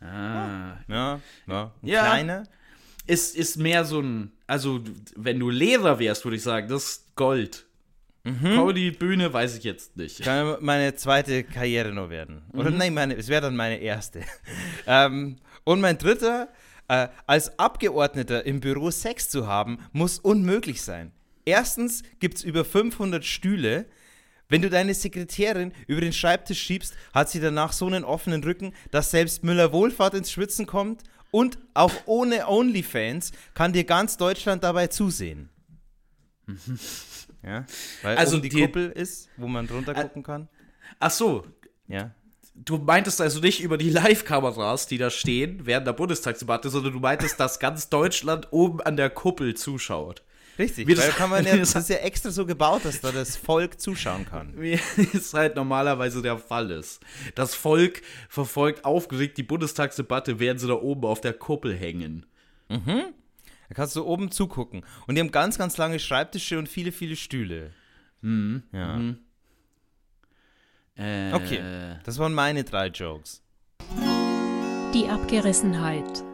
Ah. 0.00 0.78
Ja, 0.88 1.20
ja. 1.46 1.72
Ja. 1.82 2.04
kleiner. 2.04 2.44
Ist, 3.06 3.36
ist 3.36 3.56
mehr 3.56 3.84
so 3.84 4.00
ein, 4.00 4.32
also 4.46 4.82
wenn 5.14 5.38
du 5.38 5.48
Lehrer 5.48 5.98
wärst, 5.98 6.24
würde 6.24 6.36
ich 6.36 6.42
sagen, 6.42 6.68
das 6.68 6.84
ist 6.84 7.16
Gold. 7.16 7.66
Comedy, 8.26 8.90
Bühne, 8.90 9.32
weiß 9.32 9.56
ich 9.56 9.62
jetzt 9.62 9.96
nicht. 9.96 10.22
Kann 10.22 10.56
meine 10.60 10.96
zweite 10.96 11.44
Karriere 11.44 11.92
nur 11.92 12.10
werden. 12.10 12.42
Oder 12.54 12.70
nein, 12.70 12.92
meine, 12.92 13.14
es 13.14 13.28
wäre 13.28 13.42
dann 13.42 13.54
meine 13.54 13.78
erste. 13.78 14.22
ähm, 14.86 15.36
und 15.62 15.80
mein 15.80 15.96
dritter, 15.96 16.48
äh, 16.88 17.08
als 17.26 17.58
Abgeordneter 17.58 18.44
im 18.46 18.60
Büro 18.60 18.90
Sex 18.90 19.28
zu 19.28 19.46
haben, 19.46 19.78
muss 19.92 20.18
unmöglich 20.18 20.82
sein. 20.82 21.12
Erstens 21.44 22.02
gibt 22.20 22.38
es 22.38 22.44
über 22.44 22.64
500 22.64 23.24
Stühle. 23.24 23.86
Wenn 24.48 24.62
du 24.62 24.70
deine 24.70 24.94
Sekretärin 24.94 25.72
über 25.88 26.00
den 26.00 26.12
Schreibtisch 26.12 26.60
schiebst, 26.62 26.94
hat 27.12 27.28
sie 27.30 27.40
danach 27.40 27.72
so 27.72 27.86
einen 27.86 28.04
offenen 28.04 28.44
Rücken, 28.44 28.72
dass 28.92 29.10
selbst 29.10 29.42
Müller 29.42 29.72
Wohlfahrt 29.72 30.14
ins 30.14 30.30
Schwitzen 30.30 30.66
kommt. 30.66 31.02
Und 31.32 31.58
auch 31.74 31.92
ohne 32.06 32.46
OnlyFans 32.48 33.32
kann 33.54 33.72
dir 33.72 33.84
ganz 33.84 34.16
Deutschland 34.16 34.62
dabei 34.64 34.86
zusehen. 34.86 35.48
Ja, 37.42 37.64
weil 38.02 38.16
Also 38.16 38.32
also 38.32 38.38
die 38.42 38.48
die- 38.48 38.60
Kuppel 38.60 38.90
ist, 38.90 39.28
wo 39.36 39.46
man 39.46 39.66
drunter 39.68 39.94
gucken 39.94 40.22
kann. 40.24 40.48
Ach 40.98 41.10
so, 41.12 41.46
Ja. 41.86 42.10
Du 42.64 42.78
meintest 42.78 43.20
also 43.20 43.40
nicht 43.40 43.60
über 43.62 43.76
die 43.78 43.90
Live-Kameras, 43.90 44.86
die 44.86 44.98
da 44.98 45.10
stehen 45.10 45.60
während 45.66 45.86
der 45.86 45.92
Bundestagsdebatte, 45.92 46.68
sondern 46.70 46.92
du 46.92 47.00
meintest, 47.00 47.38
dass 47.40 47.58
ganz 47.58 47.88
Deutschland 47.88 48.48
oben 48.50 48.80
an 48.80 48.96
der 48.96 49.10
Kuppel 49.10 49.54
zuschaut. 49.54 50.22
Richtig, 50.58 50.86
das- 50.94 51.14
kann 51.16 51.28
man 51.28 51.44
ja, 51.44 51.54
das 51.58 51.74
ist 51.74 51.90
ja 51.90 51.96
extra 51.96 52.30
so 52.30 52.46
gebaut, 52.46 52.84
dass 52.84 53.00
da 53.02 53.12
das 53.12 53.36
Volk 53.36 53.78
zuschauen 53.78 54.24
kann. 54.24 54.54
Wie 54.56 54.80
es 55.12 55.34
halt 55.34 55.54
normalerweise 55.54 56.22
der 56.22 56.38
Fall 56.38 56.70
ist. 56.70 57.00
Das 57.34 57.54
Volk 57.54 58.00
verfolgt 58.30 58.84
aufgeregt 58.86 59.36
die 59.36 59.42
Bundestagsdebatte, 59.42 60.40
während 60.40 60.60
sie 60.60 60.66
da 60.68 60.74
oben 60.74 61.04
auf 61.04 61.20
der 61.20 61.34
Kuppel 61.34 61.76
hängen. 61.76 62.24
Da 62.68 63.74
kannst 63.74 63.96
du 63.96 64.04
oben 64.06 64.30
zugucken. 64.30 64.84
Und 65.06 65.14
die 65.14 65.20
haben 65.20 65.30
ganz, 65.30 65.58
ganz 65.58 65.76
lange 65.76 65.98
Schreibtische 65.98 66.58
und 66.58 66.68
viele, 66.68 66.90
viele 66.92 67.16
Stühle. 67.16 67.72
Ja. 68.22 69.00
Äh, 70.96 71.32
Okay, 71.32 71.60
das 72.04 72.18
waren 72.18 72.32
meine 72.34 72.64
drei 72.64 72.86
Jokes. 72.88 73.42
Die 74.94 75.08
Abgerissenheit. 75.08 76.24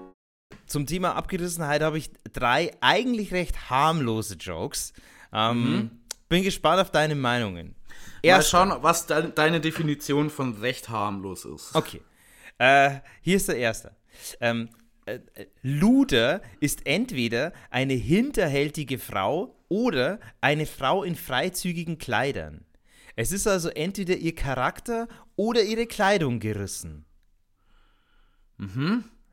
Zum 0.66 0.86
Thema 0.86 1.16
Abgerissenheit 1.16 1.82
habe 1.82 1.98
ich 1.98 2.10
drei 2.32 2.70
eigentlich 2.80 3.32
recht 3.32 3.70
harmlose 3.70 4.34
Jokes. 4.36 4.92
Ähm, 5.32 5.90
Bin 6.28 6.42
gespannt 6.42 6.80
auf 6.80 6.90
deine 6.90 7.14
Meinungen. 7.14 7.74
Mal 8.22 8.28
Erster. 8.28 8.50
schauen, 8.66 8.82
was 8.82 9.06
de 9.06 9.32
deine 9.34 9.60
Definition 9.60 10.30
von 10.30 10.54
recht 10.58 10.88
harmlos 10.88 11.44
ist. 11.44 11.74
Okay. 11.74 12.00
Äh, 12.58 13.00
hier 13.20 13.36
ist 13.36 13.48
der 13.48 13.56
erste. 13.56 13.96
Ähm, 14.40 14.68
äh, 15.06 15.18
äh, 15.34 15.46
Luder 15.62 16.40
ist 16.60 16.86
entweder 16.86 17.52
eine 17.70 17.94
hinterhältige 17.94 18.98
Frau 18.98 19.56
oder 19.68 20.20
eine 20.40 20.66
Frau 20.66 21.02
in 21.02 21.16
freizügigen 21.16 21.98
Kleidern. 21.98 22.64
Es 23.16 23.32
ist 23.32 23.46
also 23.46 23.68
entweder 23.68 24.16
ihr 24.16 24.34
Charakter 24.34 25.08
oder 25.36 25.62
ihre 25.62 25.86
Kleidung 25.86 26.40
gerissen. 26.40 27.04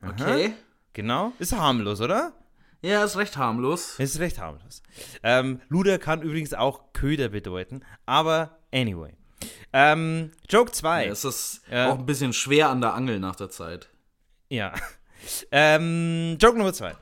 Okay. 0.01 0.53
Genau. 0.93 1.33
Ist 1.39 1.53
harmlos, 1.55 2.01
oder? 2.01 2.33
Ja, 2.81 3.03
ist 3.03 3.17
recht 3.17 3.37
harmlos. 3.37 3.99
Ist 3.99 4.19
recht 4.19 4.39
harmlos. 4.39 4.81
Ähm, 5.21 5.61
Luder 5.69 5.99
kann 5.99 6.21
übrigens 6.21 6.53
auch 6.53 6.93
Köder 6.93 7.29
bedeuten, 7.29 7.81
aber 8.05 8.57
anyway. 8.73 9.13
Ähm, 9.73 10.31
Joke 10.49 10.71
2. 10.71 11.07
Es 11.07 11.25
ist 11.25 11.61
Ja. 11.71 11.89
auch 11.91 11.99
ein 11.99 12.05
bisschen 12.05 12.33
schwer 12.33 12.69
an 12.69 12.81
der 12.81 12.93
Angel 12.93 13.19
nach 13.19 13.35
der 13.35 13.49
Zeit. 13.49 13.89
Ja. 14.49 14.73
Ähm, 15.51 16.37
Joke 16.39 16.57
Nummer 16.57 16.71
zwei. 16.73 16.95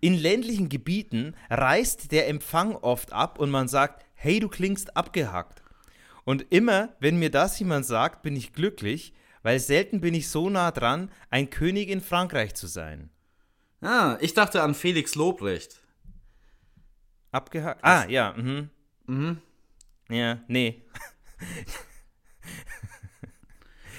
In 0.00 0.14
ländlichen 0.14 0.68
Gebieten 0.68 1.34
reißt 1.50 2.12
der 2.12 2.28
Empfang 2.28 2.76
oft 2.76 3.12
ab 3.12 3.38
und 3.40 3.50
man 3.50 3.66
sagt, 3.66 4.04
hey, 4.14 4.38
du 4.38 4.48
klingst 4.48 4.96
abgehackt. 4.96 5.62
Und 6.26 6.44
immer, 6.50 6.94
wenn 6.98 7.18
mir 7.20 7.30
das 7.30 7.56
jemand 7.60 7.86
sagt, 7.86 8.22
bin 8.22 8.34
ich 8.34 8.52
glücklich, 8.52 9.14
weil 9.44 9.60
selten 9.60 10.00
bin 10.00 10.12
ich 10.12 10.28
so 10.28 10.50
nah 10.50 10.72
dran, 10.72 11.10
ein 11.30 11.50
König 11.50 11.88
in 11.88 12.00
Frankreich 12.00 12.54
zu 12.54 12.66
sein. 12.66 13.10
Ah, 13.80 14.18
ich 14.20 14.34
dachte 14.34 14.60
an 14.60 14.74
Felix 14.74 15.14
Lobrecht. 15.14 15.80
Abgehackt? 17.30 17.84
Ah, 17.84 18.06
ja, 18.08 18.34
mhm. 18.36 18.70
Mhm. 19.06 19.38
Ja, 20.10 20.40
nee. 20.48 20.82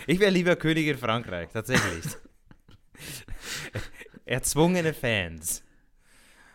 Ich 0.09 0.21
wäre 0.21 0.31
lieber 0.31 0.55
König 0.55 0.87
in 0.87 0.97
Frankreich, 0.97 1.49
tatsächlich. 1.51 2.05
Erzwungene 4.25 4.93
Fans. 4.93 5.63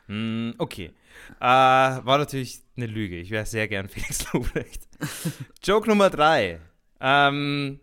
Hm, 0.07 0.55
okay. 0.57 0.95
Äh, 1.39 1.45
war 1.45 2.17
natürlich 2.17 2.63
eine 2.79 2.87
Lüge. 2.87 3.17
Ich 3.17 3.31
wäre 3.31 3.45
sehr 3.45 3.69
gern 3.69 3.91
Felix 3.91 4.25
Lobrecht. 4.33 4.89
Joke 5.63 5.89
Nummer 5.89 6.11
drei. 6.11 6.61
Ähm, 7.01 7.81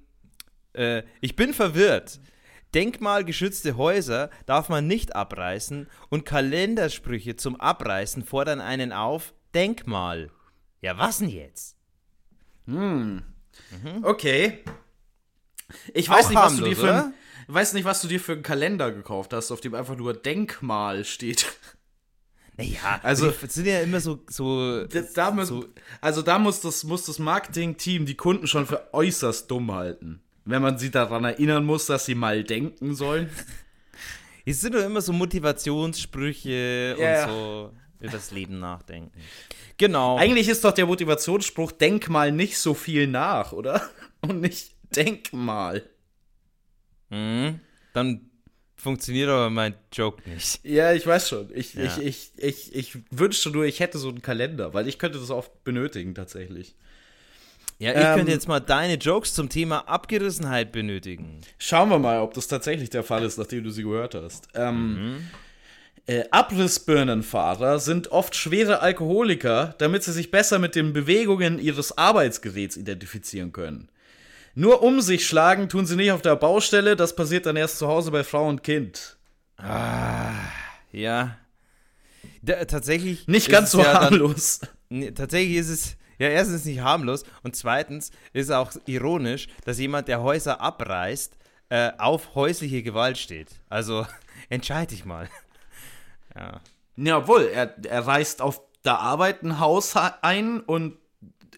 äh, 0.74 1.04
ich 1.22 1.36
bin 1.36 1.54
verwirrt. 1.54 2.20
Denkmalgeschützte 2.74 3.78
Häuser 3.78 4.30
darf 4.46 4.70
man 4.70 4.86
nicht 4.86 5.16
abreißen 5.16 5.88
und 6.10 6.26
Kalendersprüche 6.26 7.36
zum 7.36 7.60
Abreißen 7.60 8.24
fordern 8.24 8.62
einen 8.62 8.94
auf, 8.94 9.34
Denkmal. 9.56 10.30
Ja, 10.82 10.98
was 10.98 11.18
denn 11.18 11.30
jetzt? 11.30 11.76
Hm. 12.66 13.24
Mhm. 13.72 14.04
Okay. 14.04 14.60
Ich 15.94 16.08
weiß 16.08 16.30
nicht, 16.30 16.38
was 16.38 16.58
du 16.58 16.64
dir 16.64 16.76
für 16.76 16.94
ein, 16.94 17.14
weiß 17.48 17.74
nicht, 17.74 17.86
was 17.86 18.02
du 18.02 18.08
dir 18.08 18.20
für 18.20 18.34
einen 18.34 18.44
Kalender 18.44 18.92
gekauft 18.92 19.34
hast, 19.34 19.52
auf 19.52 19.62
dem 19.62 19.74
einfach 19.74 19.96
nur 19.96 20.14
Denkmal 20.14 21.04
steht. 21.06 21.48
Naja, 22.60 23.00
also 23.04 23.30
es 23.42 23.54
sind 23.54 23.68
ja 23.68 23.80
immer 23.80 24.02
so. 24.02 24.20
so, 24.28 24.84
da 24.86 25.32
muss, 25.32 25.48
so 25.48 25.66
also 26.02 26.22
da 26.22 26.38
muss 26.38 26.60
das, 26.60 26.84
muss 26.84 27.06
das 27.06 27.18
Marketing-Team 27.18 28.06
die 28.06 28.16
Kunden 28.16 28.48
schon 28.48 28.66
für 28.66 28.94
äußerst 28.94 29.50
dumm 29.50 29.72
halten. 29.72 30.22
Wenn 30.44 30.62
man 30.62 30.78
sie 30.78 30.92
daran 30.92 31.24
erinnern 31.24 31.64
muss, 31.64 31.86
dass 31.86 32.06
sie 32.06 32.16
mal 32.16 32.44
denken 32.44 32.96
sollen. 32.96 33.30
Es 34.46 34.62
sind 34.62 34.74
doch 34.74 34.84
immer 34.84 35.02
so 35.02 35.14
Motivationssprüche 35.14 36.96
ja. 36.98 37.26
und 37.26 37.30
so 37.30 37.74
über 38.00 38.12
das 38.14 38.32
Leben 38.32 38.60
nachdenken. 38.60 39.12
Genau. 39.78 40.18
Eigentlich 40.18 40.48
ist 40.50 40.64
doch 40.64 40.72
der 40.72 40.88
Motivationsspruch, 40.88 41.72
denk 41.74 42.10
mal 42.10 42.32
nicht 42.32 42.58
so 42.58 42.74
viel 42.74 43.06
nach, 43.06 43.52
oder? 43.52 43.88
Und 44.22 44.42
nicht 44.42 44.72
denk 44.96 45.32
mal. 45.34 45.88
Mhm. 47.10 47.60
Dann 47.94 48.29
funktioniert 48.80 49.30
aber 49.30 49.50
mein 49.50 49.76
Joke 49.92 50.28
nicht. 50.30 50.62
Ja, 50.64 50.94
ich 50.94 51.06
weiß 51.06 51.30
schon. 51.30 51.50
Ich, 51.54 51.74
ja. 51.74 51.84
ich, 51.84 52.06
ich, 52.06 52.32
ich, 52.38 52.76
ich 52.76 52.98
wünschte 53.12 53.52
nur, 53.52 53.66
ich 53.66 53.80
hätte 53.80 53.98
so 53.98 54.10
einen 54.10 54.22
Kalender, 54.22 54.74
weil 54.74 54.88
ich 54.88 54.98
könnte 54.98 55.20
das 55.20 55.30
oft 55.30 55.64
benötigen 55.64 56.16
tatsächlich. 56.16 56.76
Ja, 57.78 57.92
ich 57.92 58.06
ähm, 58.06 58.16
könnte 58.16 58.32
jetzt 58.32 58.48
mal 58.48 58.60
deine 58.60 58.96
Jokes 58.96 59.34
zum 59.34 59.50
Thema 59.50 59.88
Abgerissenheit 59.88 60.72
benötigen. 60.72 61.42
Schauen 61.58 61.90
wir 61.90 62.00
mal, 62.00 62.20
ob 62.22 62.34
das 62.34 62.48
tatsächlich 62.48 62.90
der 62.90 63.04
Fall 63.04 63.24
ist, 63.24 63.38
nachdem 63.38 63.64
du 63.64 63.70
sie 63.70 63.84
gehört 63.84 64.16
hast. 64.16 64.48
Ähm, 64.54 65.14
mhm. 65.14 65.28
äh, 66.06 66.24
Abrissbirnenfahrer 66.32 67.80
sind 67.80 68.12
oft 68.12 68.36
schwere 68.36 68.82
Alkoholiker, 68.82 69.76
damit 69.78 70.04
sie 70.04 70.12
sich 70.12 70.32
besser 70.32 70.60
mit 70.60 70.76
den 70.76 70.92
Bewegungen 70.92 71.60
ihres 71.60 71.98
Arbeitsgeräts 71.98 72.76
identifizieren 72.76 73.54
können. 73.54 73.90
Nur 74.56 74.84
um 74.84 75.02
sich 75.02 75.28
schlagen 75.28 75.70
tun 75.70 75.86
sie 75.86 75.96
nicht 75.96 76.12
auf 76.12 76.22
der 76.22 76.36
Baustelle, 76.36 76.96
das 76.96 77.16
passiert 77.16 77.46
dann 77.46 77.56
erst 77.56 77.78
zu 77.78 77.88
Hause 77.88 78.12
bei 78.12 78.24
Frau 78.24 78.48
und 78.48 78.64
Kind. 78.64 79.18
Ah, 79.58 80.32
ja. 80.92 81.38
Da, 82.42 82.66
tatsächlich. 82.66 83.28
Nicht 83.28 83.50
ganz 83.50 83.72
so 83.72 83.80
ja 83.80 83.94
harmlos. 83.94 84.62
Dann, 84.90 85.14
tatsächlich 85.16 85.58
ist 85.58 85.70
es 85.70 85.98
ja 86.18 86.28
erstens 86.28 86.66
nicht 86.66 86.82
harmlos 86.82 87.24
und 87.44 87.56
zweitens 87.56 88.12
ist 88.34 88.46
es 88.46 88.52
auch 88.52 88.72
ironisch, 88.86 89.48
dass 89.66 89.80
jemand, 89.80 90.08
der 90.08 90.22
Häuser 90.22 90.62
abreißt, 90.62 91.38
äh, 91.70 91.92
auf 91.98 92.36
häusliche 92.36 92.84
Gewalt 92.84 93.18
steht. 93.18 93.50
Also 93.70 94.06
entscheide 94.50 94.88
dich 94.88 95.06
mal. 95.06 95.30
ja. 96.36 96.60
Ja, 96.96 97.18
obwohl, 97.20 97.46
er, 97.46 97.76
er 97.86 98.08
reißt 98.08 98.42
auf 98.42 98.62
der 98.84 99.00
Arbeit 99.00 99.44
ein 99.44 99.60
Haus 99.60 99.96
ein 99.96 100.60
und 100.60 100.98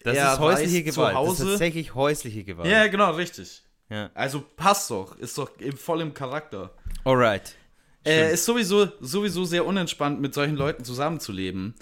das 0.04 0.16
ist 0.16 0.38
häusliche 0.38 0.82
Gewalt. 0.82 1.16
Das 1.16 1.40
ist 1.40 1.46
tatsächlich 1.46 1.94
häusliche 1.94 2.44
Gewalt. 2.44 2.70
Ja, 2.70 2.86
genau, 2.88 3.12
richtig. 3.12 3.62
Ja. 3.88 4.10
Also 4.14 4.42
passt 4.56 4.90
doch, 4.90 5.18
ist 5.18 5.36
doch 5.36 5.50
voll 5.76 6.00
im 6.00 6.14
Charakter. 6.14 6.70
Alright. 7.04 7.56
Äh, 8.04 8.32
ist 8.32 8.44
sowieso, 8.44 8.88
sowieso 9.00 9.44
sehr 9.44 9.64
unentspannt, 9.64 10.20
mit 10.20 10.34
solchen 10.34 10.56
Leuten 10.56 10.84
zusammenzuleben. 10.84 11.74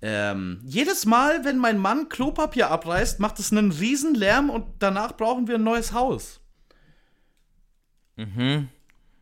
Ähm, 0.00 0.60
jedes 0.64 1.06
Mal, 1.06 1.44
wenn 1.44 1.58
mein 1.58 1.78
Mann 1.78 2.08
Klopapier 2.08 2.70
abreißt, 2.70 3.18
macht 3.20 3.38
es 3.38 3.50
einen 3.50 3.72
riesen 3.72 4.14
Lärm 4.14 4.50
und 4.50 4.64
danach 4.78 5.16
brauchen 5.16 5.48
wir 5.48 5.56
ein 5.56 5.64
neues 5.64 5.92
Haus. 5.92 6.40
Mhm. 8.16 8.68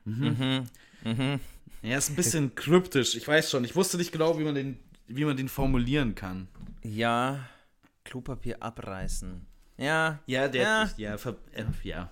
Mhm. 0.05 0.69
Mhm. 1.05 1.13
mhm. 1.13 1.41
Ja, 1.83 1.99
ist 1.99 2.11
ein 2.11 2.17
bisschen 2.17 2.55
kryptisch. 2.55 3.15
Ich 3.15 3.27
weiß 3.27 3.51
schon. 3.51 3.65
Ich 3.65 3.77
wusste 3.77 3.97
nicht 3.97 4.13
genau, 4.13 4.39
wie 4.39 4.45
man 4.45 4.55
den, 4.55 4.79
wie 5.07 5.25
man 5.25 5.37
den 5.37 5.49
formulieren 5.49 6.15
kann. 6.15 6.49
Ja. 6.83 7.41
Klopapier 8.05 8.63
abreißen. 8.63 9.47
Ja. 9.77 10.21
Ja, 10.27 10.49
der. 10.49 10.63
Ja. 10.63 10.91
Ja. 10.97 11.19
Ver, 11.19 11.37
äh, 11.53 11.65
ja. 11.83 12.11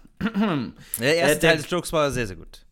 Der 0.99 1.16
erste 1.16 1.47
äh, 1.47 1.51
Teil 1.51 1.57
des 1.59 1.71
Jokes 1.71 1.93
war 1.93 2.11
sehr, 2.11 2.27
sehr 2.27 2.37
gut. 2.37 2.64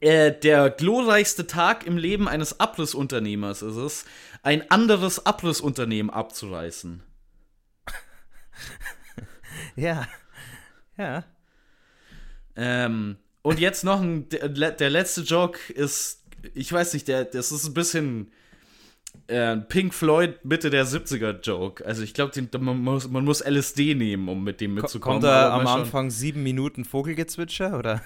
Äh, 0.00 0.32
der 0.32 0.70
glorreichste 0.70 1.46
Tag 1.46 1.86
im 1.86 1.96
Leben 1.96 2.28
eines 2.28 2.60
Abrissunternehmers 2.60 3.62
ist 3.62 3.76
es, 3.76 4.04
ein 4.42 4.70
anderes 4.70 5.24
Abrissunternehmen 5.24 6.10
abzureißen. 6.10 7.02
ja. 9.76 10.06
Ja. 10.96 11.24
Ähm, 12.56 13.16
und 13.42 13.58
jetzt 13.58 13.84
noch 13.84 14.00
ein, 14.00 14.28
der, 14.28 14.70
der 14.72 14.90
letzte 14.90 15.22
Joke 15.22 15.72
ist, 15.72 16.22
ich 16.54 16.72
weiß 16.72 16.92
nicht, 16.94 17.08
der, 17.08 17.24
das 17.24 17.50
ist 17.50 17.66
ein 17.66 17.74
bisschen 17.74 18.30
äh, 19.26 19.56
Pink 19.56 19.94
Floyd 19.94 20.44
Mitte 20.44 20.70
der 20.70 20.86
70er 20.86 21.40
Joke. 21.40 21.84
Also 21.84 22.02
ich 22.02 22.14
glaube, 22.14 22.32
man 22.58 22.78
muss, 22.78 23.08
man 23.08 23.24
muss 23.24 23.40
LSD 23.44 23.94
nehmen, 23.94 24.28
um 24.28 24.44
mit 24.44 24.60
dem 24.60 24.74
mitzukommen. 24.74 25.20
Kommt 25.20 25.24
da 25.24 25.54
am 25.54 25.66
Anfang 25.66 26.10
sieben 26.10 26.42
Minuten 26.42 26.84
Vogelgezwitscher 26.84 27.78
oder? 27.78 28.02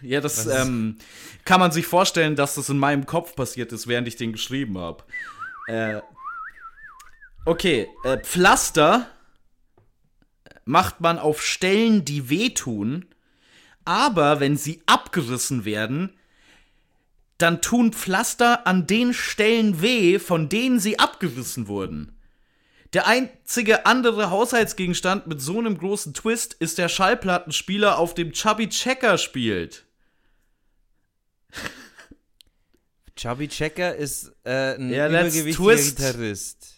Ja, 0.00 0.20
das 0.20 0.46
ähm, 0.46 0.96
kann 1.44 1.60
man 1.60 1.70
sich 1.70 1.86
vorstellen, 1.86 2.36
dass 2.36 2.54
das 2.54 2.68
in 2.70 2.78
meinem 2.78 3.04
Kopf 3.06 3.34
passiert 3.34 3.72
ist, 3.72 3.86
während 3.86 4.08
ich 4.08 4.16
den 4.16 4.32
geschrieben 4.32 4.78
habe. 4.78 5.04
Äh, 5.66 6.00
okay, 7.44 7.88
äh, 8.04 8.18
Pflaster 8.18 9.06
macht 10.64 11.00
man 11.00 11.18
auf 11.18 11.42
Stellen, 11.42 12.04
die 12.04 12.30
wehtun, 12.30 13.06
aber 13.84 14.40
wenn 14.40 14.56
sie 14.56 14.82
abgerissen 14.86 15.64
werden, 15.64 16.14
dann 17.42 17.62
tun 17.62 17.92
Pflaster 17.92 18.66
an 18.66 18.86
den 18.86 19.14
Stellen 19.14 19.82
weh, 19.82 20.18
von 20.18 20.48
denen 20.48 20.80
sie 20.80 20.98
abgerissen 20.98 21.68
wurden. 21.68 22.16
Der 22.92 23.06
einzige 23.06 23.86
andere 23.86 24.30
Haushaltsgegenstand 24.30 25.26
mit 25.26 25.40
so 25.40 25.58
einem 25.58 25.78
großen 25.78 26.12
Twist 26.12 26.54
ist 26.54 26.78
der 26.78 26.88
Schallplattenspieler, 26.88 27.98
auf 27.98 28.14
dem 28.14 28.32
Chubby 28.32 28.68
Checker 28.68 29.16
spielt. 29.16 29.84
Chubby 33.16 33.48
Checker 33.48 33.94
ist 33.94 34.32
äh, 34.44 34.74
ein 34.74 34.90
ja, 34.90 35.08
übergewichtiger 35.08 35.76
Gitarrist. 35.76 36.74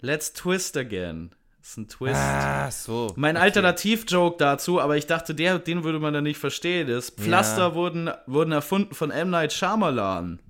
Let's 0.00 0.32
twist 0.32 0.76
again 0.76 1.30
ist 1.66 1.76
ein 1.76 1.88
Twist. 1.88 2.16
Ah, 2.16 2.70
so. 2.70 3.12
Mein 3.16 3.36
okay. 3.36 3.44
Alternativ-Joke 3.44 4.36
dazu, 4.38 4.80
aber 4.80 4.96
ich 4.96 5.06
dachte, 5.06 5.34
der, 5.34 5.58
den 5.58 5.84
würde 5.84 5.98
man 5.98 6.14
dann 6.14 6.24
nicht 6.24 6.38
verstehen, 6.38 6.88
ist, 6.88 7.18
Pflaster 7.18 7.68
ja. 7.68 7.74
wurden, 7.74 8.10
wurden 8.26 8.52
erfunden 8.52 8.94
von 8.94 9.10
M. 9.10 9.30
Night 9.30 9.52
Shyamalan. 9.52 10.40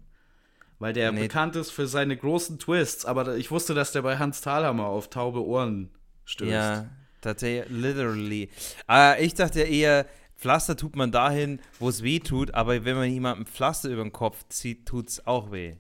Weil 0.79 0.93
der 0.93 1.13
nee. 1.13 1.23
bekannt 1.23 1.57
ist 1.57 1.71
für 1.71 1.87
seine 1.87 2.17
großen 2.17 2.59
Twists, 2.59 3.07
aber 3.07 3.37
ich 3.37 3.51
wusste, 3.51 3.73
dass 3.73 3.93
der 3.93 4.03
bei 4.03 4.19
Hans 4.19 4.43
Thalhammer 4.43 4.87
auf 4.87 5.09
taube 5.09 5.43
Ohren 5.43 5.91
stößt. 6.27 6.51
Ja, 6.51 6.87
tatsächlich, 7.23 7.71
literally. 7.71 8.51
Aber 8.87 9.19
ich 9.19 9.33
dachte 9.33 9.63
eher, 9.63 10.05
Pflaster 10.37 10.77
tut 10.77 10.97
man 10.97 11.13
dahin, 11.13 11.61
wo 11.79 11.89
es 11.89 12.03
weh 12.03 12.21
tut, 12.21 12.53
aber 12.53 12.85
wenn 12.85 12.97
man 12.97 13.11
jemandem 13.11 13.47
Pflaster 13.47 13.89
über 13.89 14.03
den 14.03 14.13
Kopf 14.13 14.45
zieht, 14.51 14.87
tut 14.87 15.09
es 15.09 15.27
auch 15.27 15.51
weh. 15.51 15.77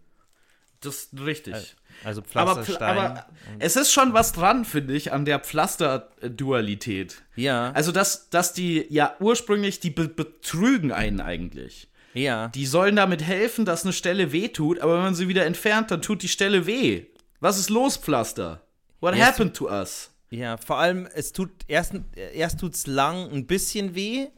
Das 0.81 1.05
ist 1.05 1.20
richtig. 1.20 1.77
Also, 2.04 2.22
Pflasterstein. 2.22 2.96
Aber, 2.96 3.02
aber 3.02 3.26
es 3.59 3.76
ist 3.76 3.92
schon 3.92 4.12
was 4.12 4.32
dran, 4.32 4.64
finde 4.64 4.94
ich, 4.94 5.12
an 5.12 5.24
der 5.24 5.38
Pflaster-Dualität. 5.38 7.22
Ja. 7.37 7.72
Also, 7.72 7.92
dass, 7.92 8.30
dass 8.30 8.52
die 8.52 8.87
ja 8.88 9.14
ursprünglich, 9.20 9.80
die 9.80 9.90
be 9.90 10.09
betrügen 10.09 10.92
einen 10.92 11.20
eigentlich. 11.20 11.88
Ja. 12.14 12.48
Die 12.48 12.66
sollen 12.66 12.96
damit 12.96 13.22
helfen, 13.22 13.64
dass 13.64 13.85
eine 13.85 13.92
Stelle 13.92 14.32
weh 14.32 14.48
tut, 14.48 14.80
aber 14.80 14.94
wenn 14.94 15.02
man 15.02 15.14
sie 15.14 15.28
wieder 15.28 15.44
entfernt, 15.44 15.90
dann 15.90 16.00
tut 16.00 16.22
die 16.22 16.28
Stelle 16.28 16.66
weh. 16.66 17.04
Was 17.40 17.59
ist 17.59 17.68
los, 17.68 17.96
Pflaster? 17.98 18.62
What 19.00 19.14
yes. 19.14 19.26
happened 19.26 19.54
to 19.54 19.68
us? 19.68 20.11
Ja, 20.30 20.56
vor 20.56 20.78
allem, 20.78 21.06
es 21.14 21.32
tut 21.32 21.50
erst, 21.68 21.94
erst 22.35 22.61
tut's 22.61 22.87
lang 22.87 23.30
ein 23.30 23.46
bisschen 23.46 23.94
weh 23.94 24.28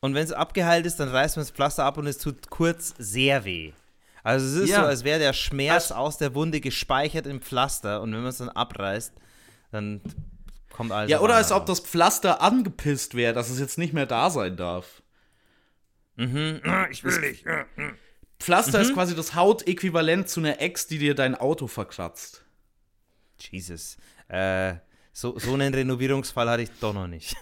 und 0.00 0.14
wenn 0.14 0.24
es 0.24 0.32
abgeheilt 0.32 0.84
ist, 0.86 1.00
dann 1.00 1.08
reißt 1.08 1.36
man 1.36 1.46
das 1.46 1.50
Pflaster 1.50 1.84
ab 1.84 1.96
und 1.96 2.06
es 2.06 2.18
tut 2.18 2.50
kurz 2.50 2.94
sehr 2.98 3.44
weh. 3.44 3.72
Also 4.24 4.46
es 4.46 4.64
ist 4.64 4.70
ja. 4.70 4.80
so, 4.80 4.86
als 4.86 5.04
wäre 5.04 5.18
der 5.18 5.34
Schmerz 5.34 5.92
also, 5.92 5.94
aus 5.94 6.18
der 6.18 6.34
Wunde 6.34 6.60
gespeichert 6.60 7.26
im 7.26 7.42
Pflaster 7.42 8.00
und 8.00 8.12
wenn 8.12 8.20
man 8.20 8.30
es 8.30 8.38
dann 8.38 8.48
abreißt, 8.48 9.12
dann 9.70 10.00
kommt 10.72 10.92
alles. 10.92 11.10
Ja, 11.10 11.20
oder 11.20 11.36
als 11.36 11.52
ob 11.52 11.66
das 11.66 11.80
Pflaster 11.80 12.40
angepisst 12.40 13.14
wäre, 13.14 13.34
dass 13.34 13.50
es 13.50 13.60
jetzt 13.60 13.76
nicht 13.76 13.92
mehr 13.92 14.06
da 14.06 14.30
sein 14.30 14.56
darf. 14.56 15.02
Mhm. 16.16 16.62
Ich 16.90 17.04
will 17.04 17.20
nicht. 17.20 17.44
Pflaster 18.40 18.78
mhm. 18.78 18.84
ist 18.84 18.94
quasi 18.94 19.14
das 19.14 19.34
Hautäquivalent 19.34 20.28
zu 20.28 20.40
einer 20.40 20.58
Ex, 20.58 20.86
die 20.86 20.98
dir 20.98 21.14
dein 21.14 21.34
Auto 21.34 21.66
verkratzt. 21.66 22.46
Jesus. 23.38 23.98
Äh, 24.28 24.76
so, 25.12 25.38
so 25.38 25.52
einen 25.52 25.74
Renovierungsfall 25.74 26.48
hatte 26.48 26.62
ich 26.62 26.70
doch 26.80 26.94
noch 26.94 27.06
nicht. 27.06 27.36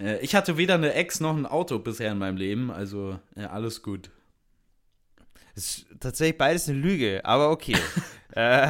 Äh, 0.00 0.20
ich 0.20 0.36
hatte 0.36 0.56
weder 0.56 0.74
eine 0.74 0.94
Ex 0.94 1.18
noch 1.18 1.36
ein 1.36 1.44
Auto 1.44 1.80
bisher 1.80 2.12
in 2.12 2.18
meinem 2.18 2.36
Leben, 2.36 2.70
also 2.70 3.18
ja, 3.34 3.50
alles 3.50 3.82
gut. 3.82 4.10
Das 5.58 5.64
ist 5.78 5.86
tatsächlich 5.98 6.38
beides 6.38 6.68
eine 6.68 6.78
Lüge, 6.78 7.20
aber 7.24 7.50
okay. 7.50 7.74
äh, 8.32 8.68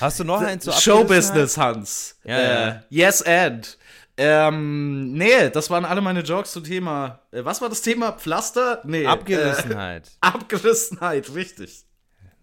hast 0.00 0.20
du 0.20 0.24
noch 0.24 0.40
einen 0.40 0.60
zu 0.60 0.70
Showbusiness, 0.70 1.58
Hans. 1.58 2.16
Ja, 2.22 2.68
äh, 2.68 2.80
Yes 2.90 3.22
and. 3.22 3.76
Ähm, 4.16 5.14
nee, 5.14 5.50
das 5.50 5.68
waren 5.68 5.84
alle 5.84 6.00
meine 6.00 6.20
Jokes 6.20 6.52
zum 6.52 6.62
Thema. 6.62 7.22
Äh, 7.32 7.44
was 7.44 7.60
war 7.60 7.68
das 7.68 7.82
Thema? 7.82 8.12
Pflaster? 8.12 8.82
Nee. 8.84 9.04
Abgerissenheit. 9.04 10.06
Äh, 10.06 10.10
Abgerissenheit, 10.20 11.34
richtig. 11.34 11.84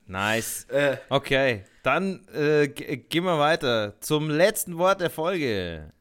Nice. 0.08 0.66
Äh, 0.66 0.98
Okay, 1.08 1.64
dann 1.82 2.28
äh, 2.34 2.68
g- 2.68 2.98
gehen 2.98 3.24
wir 3.24 3.40
weiter 3.40 3.94
zum 4.02 4.30
letzten 4.30 4.78
Wort 4.78 5.00
der 5.00 5.10
Folge. 5.10 5.94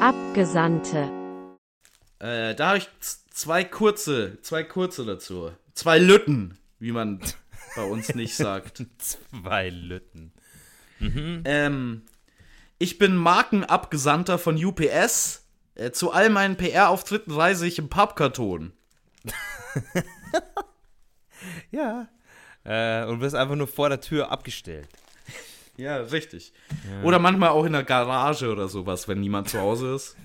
Abgesandte. 0.00 1.08
äh, 2.18 2.54
da 2.54 2.68
habe 2.68 2.78
ich 2.78 2.88
zwei 3.30 3.64
kurze, 3.64 4.38
zwei 4.42 4.64
kurze 4.64 5.06
dazu. 5.06 5.50
Zwei 5.74 5.98
Lütten, 5.98 6.57
wie 6.78 6.92
man 6.92 7.20
bei 7.76 7.82
uns 7.82 8.14
nicht 8.14 8.34
sagt. 8.36 8.84
Zwei 8.98 9.70
Lütten. 9.70 10.32
Ähm, 11.00 12.02
ich 12.78 12.98
bin 12.98 13.16
Markenabgesandter 13.16 14.38
von 14.38 14.62
UPS. 14.62 15.44
Äh, 15.74 15.92
zu 15.92 16.10
all 16.12 16.28
meinen 16.30 16.56
PR-Auftritten 16.56 17.32
reise 17.32 17.66
ich 17.66 17.78
im 17.78 17.88
Pappkarton. 17.88 18.72
Ja. 21.70 22.08
Äh, 22.64 23.04
und 23.04 23.20
wirst 23.20 23.34
einfach 23.34 23.54
nur 23.54 23.68
vor 23.68 23.88
der 23.88 24.00
Tür 24.00 24.30
abgestellt. 24.30 24.88
Ja, 25.76 25.98
richtig. 25.98 26.52
Oder 27.04 27.20
manchmal 27.20 27.50
auch 27.50 27.64
in 27.64 27.72
der 27.72 27.84
Garage 27.84 28.50
oder 28.50 28.68
sowas, 28.68 29.06
wenn 29.06 29.20
niemand 29.20 29.48
zu 29.48 29.60
Hause 29.60 29.94
ist. 29.94 30.16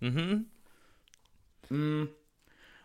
Mhm. 0.00 0.46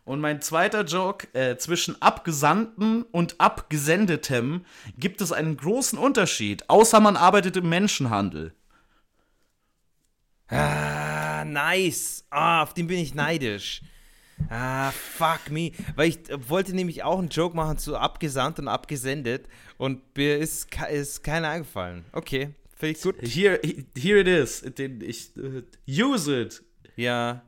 Und 0.09 0.21
mein 0.21 0.41
zweiter 0.41 0.85
Joke, 0.85 1.27
äh, 1.33 1.57
zwischen 1.57 2.01
Abgesandten 2.01 3.03
und 3.03 3.39
Abgesendetem 3.39 4.65
gibt 4.97 5.21
es 5.21 5.31
einen 5.31 5.55
großen 5.55 5.99
Unterschied, 5.99 6.67
außer 6.67 6.99
man 6.99 7.15
arbeitet 7.15 7.57
im 7.57 7.69
Menschenhandel. 7.69 8.55
Ah, 10.47 11.45
nice. 11.45 12.25
Ah, 12.31 12.63
auf 12.63 12.73
den 12.73 12.87
bin 12.87 12.97
ich 12.97 13.13
neidisch. 13.13 13.83
Ah, 14.49 14.89
fuck 14.89 15.51
me. 15.51 15.73
Weil 15.95 16.09
ich 16.09 16.27
äh, 16.27 16.49
wollte 16.49 16.73
nämlich 16.73 17.03
auch 17.03 17.19
einen 17.19 17.29
Joke 17.29 17.55
machen 17.55 17.77
zu 17.77 17.95
abgesandt 17.95 18.57
und 18.57 18.67
abgesendet 18.67 19.45
und 19.77 20.01
mir 20.17 20.39
ist, 20.39 20.69
ist 20.91 21.23
keiner 21.23 21.49
eingefallen. 21.49 22.03
Okay, 22.13 22.55
finde 22.75 22.97
ich 22.97 23.03
gut. 23.03 23.15
Here, 23.21 23.59
here 23.95 24.21
it 24.21 24.27
is. 24.27 24.61
Den, 24.61 25.01
ich, 25.01 25.37
äh, 25.37 25.61
use 25.87 26.35
it. 26.35 26.63
Ja. 26.95 27.43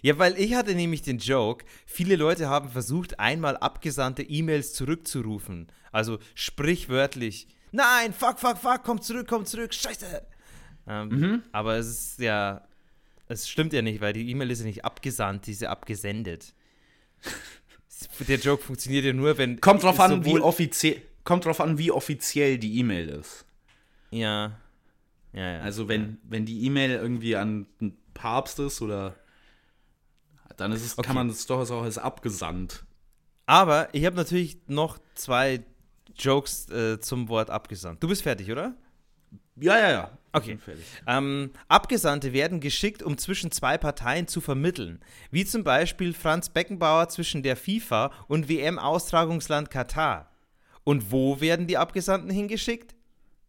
Ja, 0.00 0.18
weil 0.18 0.38
ich 0.38 0.54
hatte 0.54 0.74
nämlich 0.74 1.02
den 1.02 1.18
Joke, 1.18 1.64
viele 1.86 2.16
Leute 2.16 2.48
haben 2.48 2.70
versucht, 2.70 3.20
einmal 3.20 3.56
abgesandte 3.56 4.22
E-Mails 4.22 4.72
zurückzurufen. 4.72 5.68
Also 5.90 6.18
sprichwörtlich. 6.34 7.48
Nein, 7.72 8.12
fuck, 8.12 8.38
fuck, 8.38 8.58
fuck, 8.58 8.82
komm 8.84 9.00
zurück, 9.00 9.26
komm 9.28 9.44
zurück, 9.44 9.74
scheiße. 9.74 10.22
Ähm, 10.86 11.42
Aber 11.52 11.76
es 11.76 11.88
ist 11.88 12.18
ja, 12.18 12.62
es 13.28 13.48
stimmt 13.48 13.72
ja 13.72 13.82
nicht, 13.82 14.00
weil 14.00 14.12
die 14.12 14.28
E-Mail 14.30 14.50
ist 14.50 14.60
ja 14.60 14.66
nicht 14.66 14.84
abgesandt, 14.84 15.46
die 15.46 15.52
ist 15.52 15.62
ja 15.62 15.70
abgesendet. 15.70 16.54
Der 18.26 18.38
Joke 18.38 18.62
funktioniert 18.64 19.04
ja 19.04 19.12
nur, 19.12 19.38
wenn. 19.38 19.60
Kommt 19.60 19.84
drauf 19.84 20.00
an, 20.00 20.24
wie 20.24 20.40
offiziell, 20.40 21.00
kommt 21.22 21.44
drauf 21.44 21.60
an, 21.60 21.78
wie 21.78 21.92
offiziell 21.92 22.58
die 22.58 22.78
E-Mail 22.78 23.08
ist. 23.08 23.44
Ja. 24.10 24.58
Ja, 25.32 25.52
ja. 25.52 25.60
Also 25.60 25.88
wenn, 25.88 26.18
wenn 26.24 26.44
die 26.44 26.66
E-Mail 26.66 26.90
irgendwie 26.90 27.36
an 27.36 27.66
einen 27.80 27.96
Papst 28.12 28.58
ist 28.58 28.82
oder 28.82 29.14
dann 30.56 30.72
ist 30.72 30.84
es, 30.84 30.98
Okay. 30.98 31.06
kann 31.06 31.16
man 31.16 31.28
es 31.28 31.46
doch 31.46 31.68
auch 31.70 31.82
als 31.82 31.98
abgesandt. 31.98 32.84
Aber 33.46 33.88
ich 33.92 34.04
habe 34.06 34.16
natürlich 34.16 34.58
noch 34.66 34.98
zwei 35.14 35.62
Jokes 36.16 36.68
äh, 36.70 37.00
zum 37.00 37.28
Wort 37.28 37.50
abgesandt. 37.50 38.02
Du 38.02 38.08
bist 38.08 38.22
fertig, 38.22 38.50
oder? 38.50 38.74
Ja, 39.56 39.78
ja, 39.78 39.90
ja. 39.90 40.18
Okay. 40.32 40.58
Ähm, 41.06 41.50
Abgesandte 41.68 42.32
werden 42.32 42.60
geschickt, 42.60 43.02
um 43.02 43.18
zwischen 43.18 43.50
zwei 43.50 43.76
Parteien 43.76 44.26
zu 44.26 44.40
vermitteln. 44.40 45.00
Wie 45.30 45.44
zum 45.44 45.62
Beispiel 45.62 46.14
Franz 46.14 46.48
Beckenbauer 46.48 47.08
zwischen 47.10 47.42
der 47.42 47.56
FIFA 47.56 48.10
und 48.28 48.48
WM-Austragungsland 48.48 49.70
Katar. 49.70 50.30
Und 50.84 51.12
wo 51.12 51.40
werden 51.40 51.66
die 51.66 51.76
Abgesandten 51.76 52.30
hingeschickt? 52.30 52.94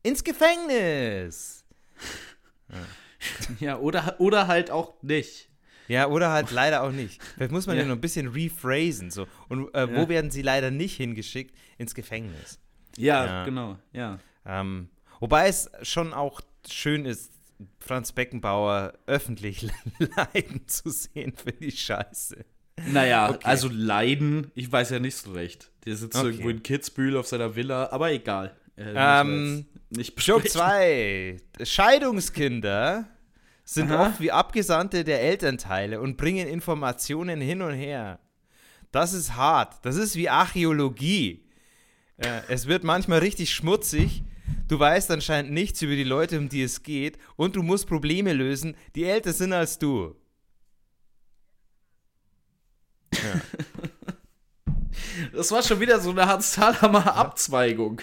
Ins 0.04 0.24
Gefängnis. 0.24 1.64
Ja, 3.62 3.78
oder, 3.80 4.16
oder 4.20 4.48
halt 4.48 4.70
auch 4.70 4.96
nicht. 5.02 5.50
Ja, 5.88 6.08
oder 6.08 6.32
halt 6.32 6.52
leider 6.52 6.84
auch 6.84 6.92
nicht. 6.92 7.22
Vielleicht 7.36 7.52
muss 7.52 7.68
man 7.68 7.76
ja, 7.76 7.82
Ja. 7.84 7.88
noch 7.90 7.96
ein 7.96 8.02
bisschen 8.02 8.28
rephrasen. 8.28 9.12
So. 9.12 9.28
Und 9.50 9.74
äh, 9.76 9.88
wo 9.94 10.02
Ja. 10.02 10.10
werden 10.10 10.32
sie 10.32 10.42
leider 10.42 10.72
nicht 10.72 10.96
hingeschickt? 10.98 11.56
Ins 11.78 11.94
Gefängnis. 11.96 12.60
Ja, 12.98 13.26
Ja. 13.26 13.46
genau, 13.46 13.78
ja. 13.92 14.20
Ähm, 14.46 14.90
wobei 15.20 15.48
es 15.48 15.70
schon 15.82 16.14
auch 16.14 16.42
schön 16.70 17.06
ist, 17.06 17.32
Franz 17.80 18.12
Beckenbauer 18.12 18.94
öffentlich 19.08 19.68
leiden 20.34 20.68
zu 20.68 20.90
sehen, 20.90 21.34
finde 21.36 21.66
ich 21.66 21.82
scheiße. 21.82 22.44
Naja, 22.92 23.30
Okay. 23.30 23.40
also 23.44 23.70
Leiden, 23.72 24.52
ich 24.56 24.72
weiß 24.72 24.90
ja 24.90 25.00
nicht 25.00 25.16
so 25.16 25.32
recht. 25.32 25.72
Der 25.86 25.96
sitzt 25.96 26.18
Okay. 26.18 26.28
irgendwo 26.28 26.50
in 26.50 26.64
Kitzbühel 26.64 27.16
auf 27.18 27.28
seiner 27.28 27.56
Villa, 27.56 27.90
aber 27.92 28.12
egal. 28.12 28.56
Äh, 28.76 28.94
Ähm, 28.96 29.66
nicht 29.92 30.20
Joke 30.26 30.44
besprechen. 30.44 31.40
2. 31.58 31.66
Scheidungskinder 31.66 33.08
sind 33.64 33.92
Aha. 33.92 34.08
oft 34.08 34.20
wie 34.20 34.32
Abgesandte 34.32 35.04
der 35.04 35.22
Elternteile 35.22 36.02
und 36.02 36.18
bringen 36.18 36.48
Informationen 36.48 37.40
hin 37.42 37.62
und 37.62 37.74
her. 37.74 38.20
Das 38.92 39.14
ist 39.14 39.36
hart. 39.36 39.84
Das 39.86 39.96
ist 39.96 40.16
wie 40.16 40.30
Archäologie. 40.30 41.46
Äh, 42.18 42.42
es 42.50 42.68
wird 42.68 42.84
manchmal 42.84 43.20
richtig 43.20 43.54
schmutzig. 43.54 44.24
Du 44.68 44.80
weißt 44.80 45.10
anscheinend 45.12 45.52
nichts 45.52 45.82
über 45.82 45.96
die 45.96 46.04
Leute, 46.04 46.38
um 46.38 46.50
die 46.50 46.62
es 46.64 46.84
geht. 46.84 47.18
Und 47.36 47.56
du 47.56 47.64
musst 47.64 47.88
Probleme 47.88 48.34
lösen, 48.34 48.76
die 48.96 49.06
älter 49.06 49.34
sind 49.34 49.54
als 49.54 49.80
du. 49.80 50.16
Das 55.32 55.52
war 55.52 55.62
schon 55.64 55.80
wieder 55.80 56.00
so 56.00 56.10
eine 56.12 56.26
Hans 56.26 56.54
Thalhammer 56.54 57.16
Abzweigung. 57.16 58.02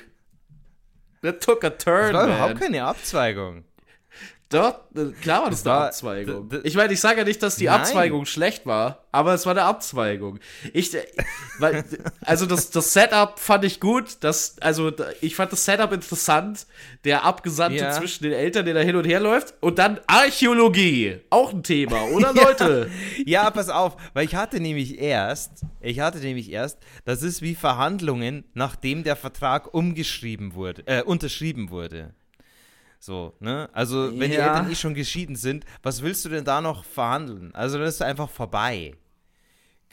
That 1.22 1.42
took 1.42 1.64
a 1.64 1.70
turn, 1.70 2.12
Das 2.12 2.14
war 2.14 2.26
man. 2.28 2.36
überhaupt 2.36 2.60
keine 2.60 2.84
Abzweigung. 2.84 3.64
Doch, 4.50 4.80
äh, 4.96 5.12
klar 5.22 5.42
war 5.44 5.50
das, 5.50 5.62
Das 5.62 5.66
eine 5.72 5.78
war- 5.80 5.86
Abzweigung. 5.86 6.50
ich 6.64 6.74
meine, 6.74 6.92
ich 6.92 7.00
sage 7.00 7.18
ja 7.20 7.24
nicht, 7.24 7.40
dass 7.40 7.54
die 7.54 7.66
Nein. 7.66 7.80
Abzweigung 7.82 8.26
schlecht 8.26 8.66
war, 8.66 9.04
aber 9.12 9.32
es 9.32 9.46
war 9.46 9.52
eine 9.52 9.62
Abzweigung. 9.62 10.40
Ich, 10.72 10.92
äh, 10.92 11.04
weil, 11.60 11.84
also 12.22 12.46
das, 12.46 12.70
das 12.70 12.92
Setup 12.92 13.38
fand 13.38 13.64
ich 13.64 13.78
gut, 13.78 14.16
das, 14.20 14.56
also 14.60 14.90
ich 15.20 15.36
fand 15.36 15.52
das 15.52 15.64
Setup 15.64 15.92
interessant, 15.92 16.66
der 17.04 17.22
Abgesandte 17.24 17.80
Ja. 17.84 17.92
zwischen 17.92 18.24
den 18.24 18.32
Eltern, 18.32 18.64
der 18.64 18.74
da 18.74 18.80
hin 18.80 18.96
und 18.96 19.04
her 19.04 19.20
läuft, 19.20 19.54
und 19.60 19.78
dann 19.78 20.00
Archäologie, 20.08 21.20
auch 21.30 21.52
ein 21.52 21.62
Thema, 21.62 22.02
oder 22.08 22.32
Leute? 22.34 22.90
Ja, 23.26 23.50
pass 23.50 23.68
auf, 23.68 23.96
weil 24.14 24.24
ich 24.24 24.34
hatte 24.34 24.58
nämlich 24.58 24.98
erst, 24.98 25.64
ich 25.80 26.00
hatte 26.00 26.18
nämlich 26.18 26.50
erst, 26.50 26.78
das 27.04 27.22
ist 27.22 27.40
wie 27.40 27.54
Verhandlungen, 27.54 28.42
nachdem 28.54 29.04
der 29.04 29.14
Vertrag 29.14 29.72
umgeschrieben 29.72 30.54
wurde, 30.54 30.82
äh, 30.86 31.02
unterschrieben 31.02 31.70
wurde. 31.70 32.14
So, 33.02 33.34
ne? 33.40 33.68
Also, 33.72 34.10
wenn 34.20 34.30
die 34.30 34.36
Ja. 34.36 34.48
Eltern 34.58 34.70
eh 34.70 34.74
schon 34.74 34.92
geschieden 34.94 35.34
sind, 35.34 35.64
was 35.82 36.02
willst 36.02 36.22
du 36.26 36.28
denn 36.28 36.44
da 36.44 36.60
noch 36.60 36.84
verhandeln? 36.84 37.54
Also, 37.54 37.78
dann 37.78 37.86
ist 37.86 37.94
es 37.96 38.02
einfach 38.02 38.28
vorbei. 38.28 38.94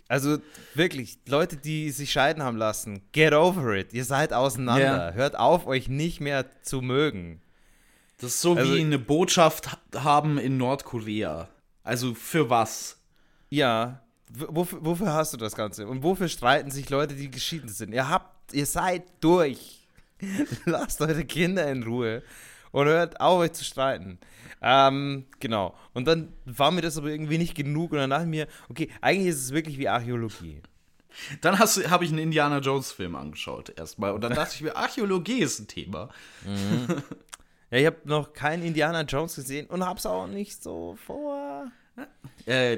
Also, 0.09 0.37
wirklich, 0.73 1.17
Leute, 1.27 1.55
die 1.57 1.89
sich 1.91 2.11
scheiden 2.11 2.43
haben 2.43 2.57
lassen, 2.57 3.01
get 3.13 3.33
over 3.33 3.75
it. 3.75 3.93
Ihr 3.93 4.05
seid 4.05 4.33
auseinander. 4.33 5.09
Ja. 5.09 5.13
Hört 5.13 5.37
auf, 5.39 5.67
euch 5.67 5.87
nicht 5.89 6.19
mehr 6.21 6.45
zu 6.63 6.81
mögen. 6.81 7.41
Das 8.19 8.31
ist 8.35 8.41
so 8.41 8.55
Also- 8.55 8.73
wie 8.73 8.81
eine 8.81 8.99
Botschaft 8.99 9.71
ha- 9.71 10.03
haben 10.03 10.37
in 10.37 10.57
Nordkorea. 10.57 11.47
Also 11.83 12.13
für 12.13 12.49
was? 12.49 12.97
Ja, 13.49 14.01
wofür, 14.29 14.83
wofür 14.83 15.13
hast 15.13 15.31
du 15.33 15.37
das 15.37 15.55
Ganze? 15.55 15.87
Und 15.87 16.03
wofür 16.03 16.27
streiten 16.27 16.71
sich 16.71 16.89
Leute, 16.89 17.15
die 17.15 17.31
geschieden 17.31 17.69
sind? 17.69 17.93
Ihr 17.93 18.09
habt, 18.09 18.53
ihr 18.53 18.65
seid 18.65 19.03
durch. 19.21 19.87
Lasst 20.65 20.99
eure 21.01 21.23
Kinder 21.25 21.69
in 21.71 21.83
Ruhe 21.83 22.23
und 22.71 22.87
hört 22.87 23.19
auf, 23.21 23.39
euch 23.39 23.53
zu 23.53 23.63
streiten. 23.63 24.19
Ähm, 24.61 25.25
genau. 25.39 25.75
Und 25.93 26.07
dann 26.07 26.33
war 26.45 26.71
mir 26.71 26.81
das 26.81 26.97
aber 26.97 27.09
irgendwie 27.09 27.37
nicht 27.37 27.55
genug 27.55 27.91
und 27.91 27.97
dann 27.97 28.09
dachte 28.09 28.23
ich 28.23 28.29
mir, 28.29 28.47
okay, 28.69 28.89
eigentlich 29.01 29.27
ist 29.27 29.43
es 29.43 29.51
wirklich 29.51 29.77
wie 29.77 29.87
Archäologie. 29.87 30.61
Dann 31.41 31.57
habe 31.57 32.05
ich 32.05 32.11
einen 32.11 32.19
Indiana 32.19 32.59
Jones 32.59 32.91
Film 32.91 33.15
angeschaut 33.15 33.73
erstmal 33.75 34.11
und 34.11 34.21
dann 34.21 34.33
dachte 34.33 34.53
ich 34.55 34.61
mir, 34.61 34.75
Archäologie 34.75 35.39
ist 35.39 35.59
ein 35.59 35.67
Thema. 35.67 36.09
Ja, 37.69 37.77
ich 37.79 37.85
habe 37.85 37.97
noch 38.05 38.33
keinen 38.33 38.63
Indiana 38.63 39.01
Jones 39.01 39.35
gesehen 39.35 39.67
und 39.67 39.85
hab's 39.85 40.05
auch 40.05 40.27
nicht 40.27 40.63
so 40.63 40.95
vor. 41.05 41.71
Äh, 42.45 42.77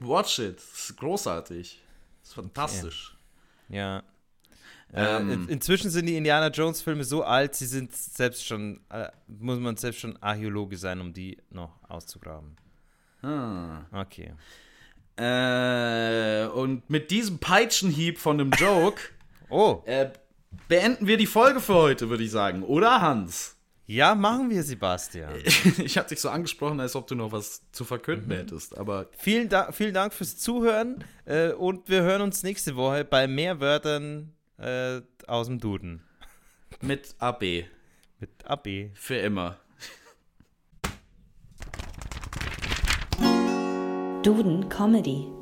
watch 0.00 0.38
it. 0.38 0.56
Das 0.56 0.90
ist 0.90 0.96
großartig. 0.96 1.80
Das 2.20 2.30
ist 2.30 2.34
fantastisch. 2.34 3.16
Ja. 3.68 4.02
Äh, 4.92 5.16
ähm, 5.16 5.30
in, 5.30 5.48
inzwischen 5.48 5.90
sind 5.90 6.06
die 6.06 6.16
Indiana 6.16 6.48
Jones-Filme 6.48 7.04
so 7.04 7.22
alt, 7.22 7.54
sie 7.54 7.66
sind 7.66 7.94
selbst 7.94 8.44
schon, 8.44 8.80
äh, 8.90 9.08
muss 9.28 9.58
man 9.58 9.76
selbst 9.76 10.00
schon 10.00 10.16
Archäologe 10.22 10.76
sein, 10.76 11.00
um 11.00 11.12
die 11.12 11.38
noch 11.50 11.70
auszugraben. 11.88 12.56
Ah. 13.22 13.82
Okay. 13.92 14.32
Äh, 15.16 16.46
und 16.48 16.88
mit 16.88 17.10
diesem 17.10 17.38
Peitschenhieb 17.38 18.18
von 18.18 18.38
dem 18.38 18.50
Joke 18.52 19.00
oh. 19.50 19.82
äh, 19.84 20.10
beenden 20.68 21.06
wir 21.06 21.16
die 21.16 21.26
Folge 21.26 21.60
für 21.60 21.74
heute, 21.74 22.08
würde 22.08 22.24
ich 22.24 22.30
sagen. 22.30 22.62
Oder, 22.62 23.00
Hans? 23.00 23.56
Ja, 23.86 24.14
machen 24.14 24.50
wir, 24.50 24.62
Sebastian. 24.62 25.34
Ich 25.78 25.98
hatte 25.98 26.10
dich 26.10 26.20
so 26.20 26.30
angesprochen, 26.30 26.78
als 26.80 26.94
ob 26.94 27.08
du 27.08 27.16
noch 27.16 27.32
was 27.32 27.62
zu 27.72 27.84
verkünden 27.84 28.28
mhm. 28.28 28.38
hättest. 28.38 28.78
Aber 28.78 29.08
vielen, 29.18 29.48
da 29.48 29.72
vielen 29.72 29.94
Dank 29.94 30.14
fürs 30.14 30.38
Zuhören 30.38 31.04
äh, 31.24 31.50
und 31.50 31.88
wir 31.88 32.02
hören 32.02 32.22
uns 32.22 32.42
nächste 32.42 32.76
Woche 32.76 33.04
bei 33.04 33.26
mehr 33.26 33.60
Wörtern 33.60 34.32
äh, 34.60 35.00
aus 35.26 35.46
dem 35.46 35.58
Duden. 35.58 36.02
Mit 36.80 37.14
AB. 37.18 37.64
Mit 38.20 38.30
AB. 38.44 38.90
Für 38.94 39.16
immer. 39.16 39.56
Duden 44.22 44.68
Comedy. 44.68 45.39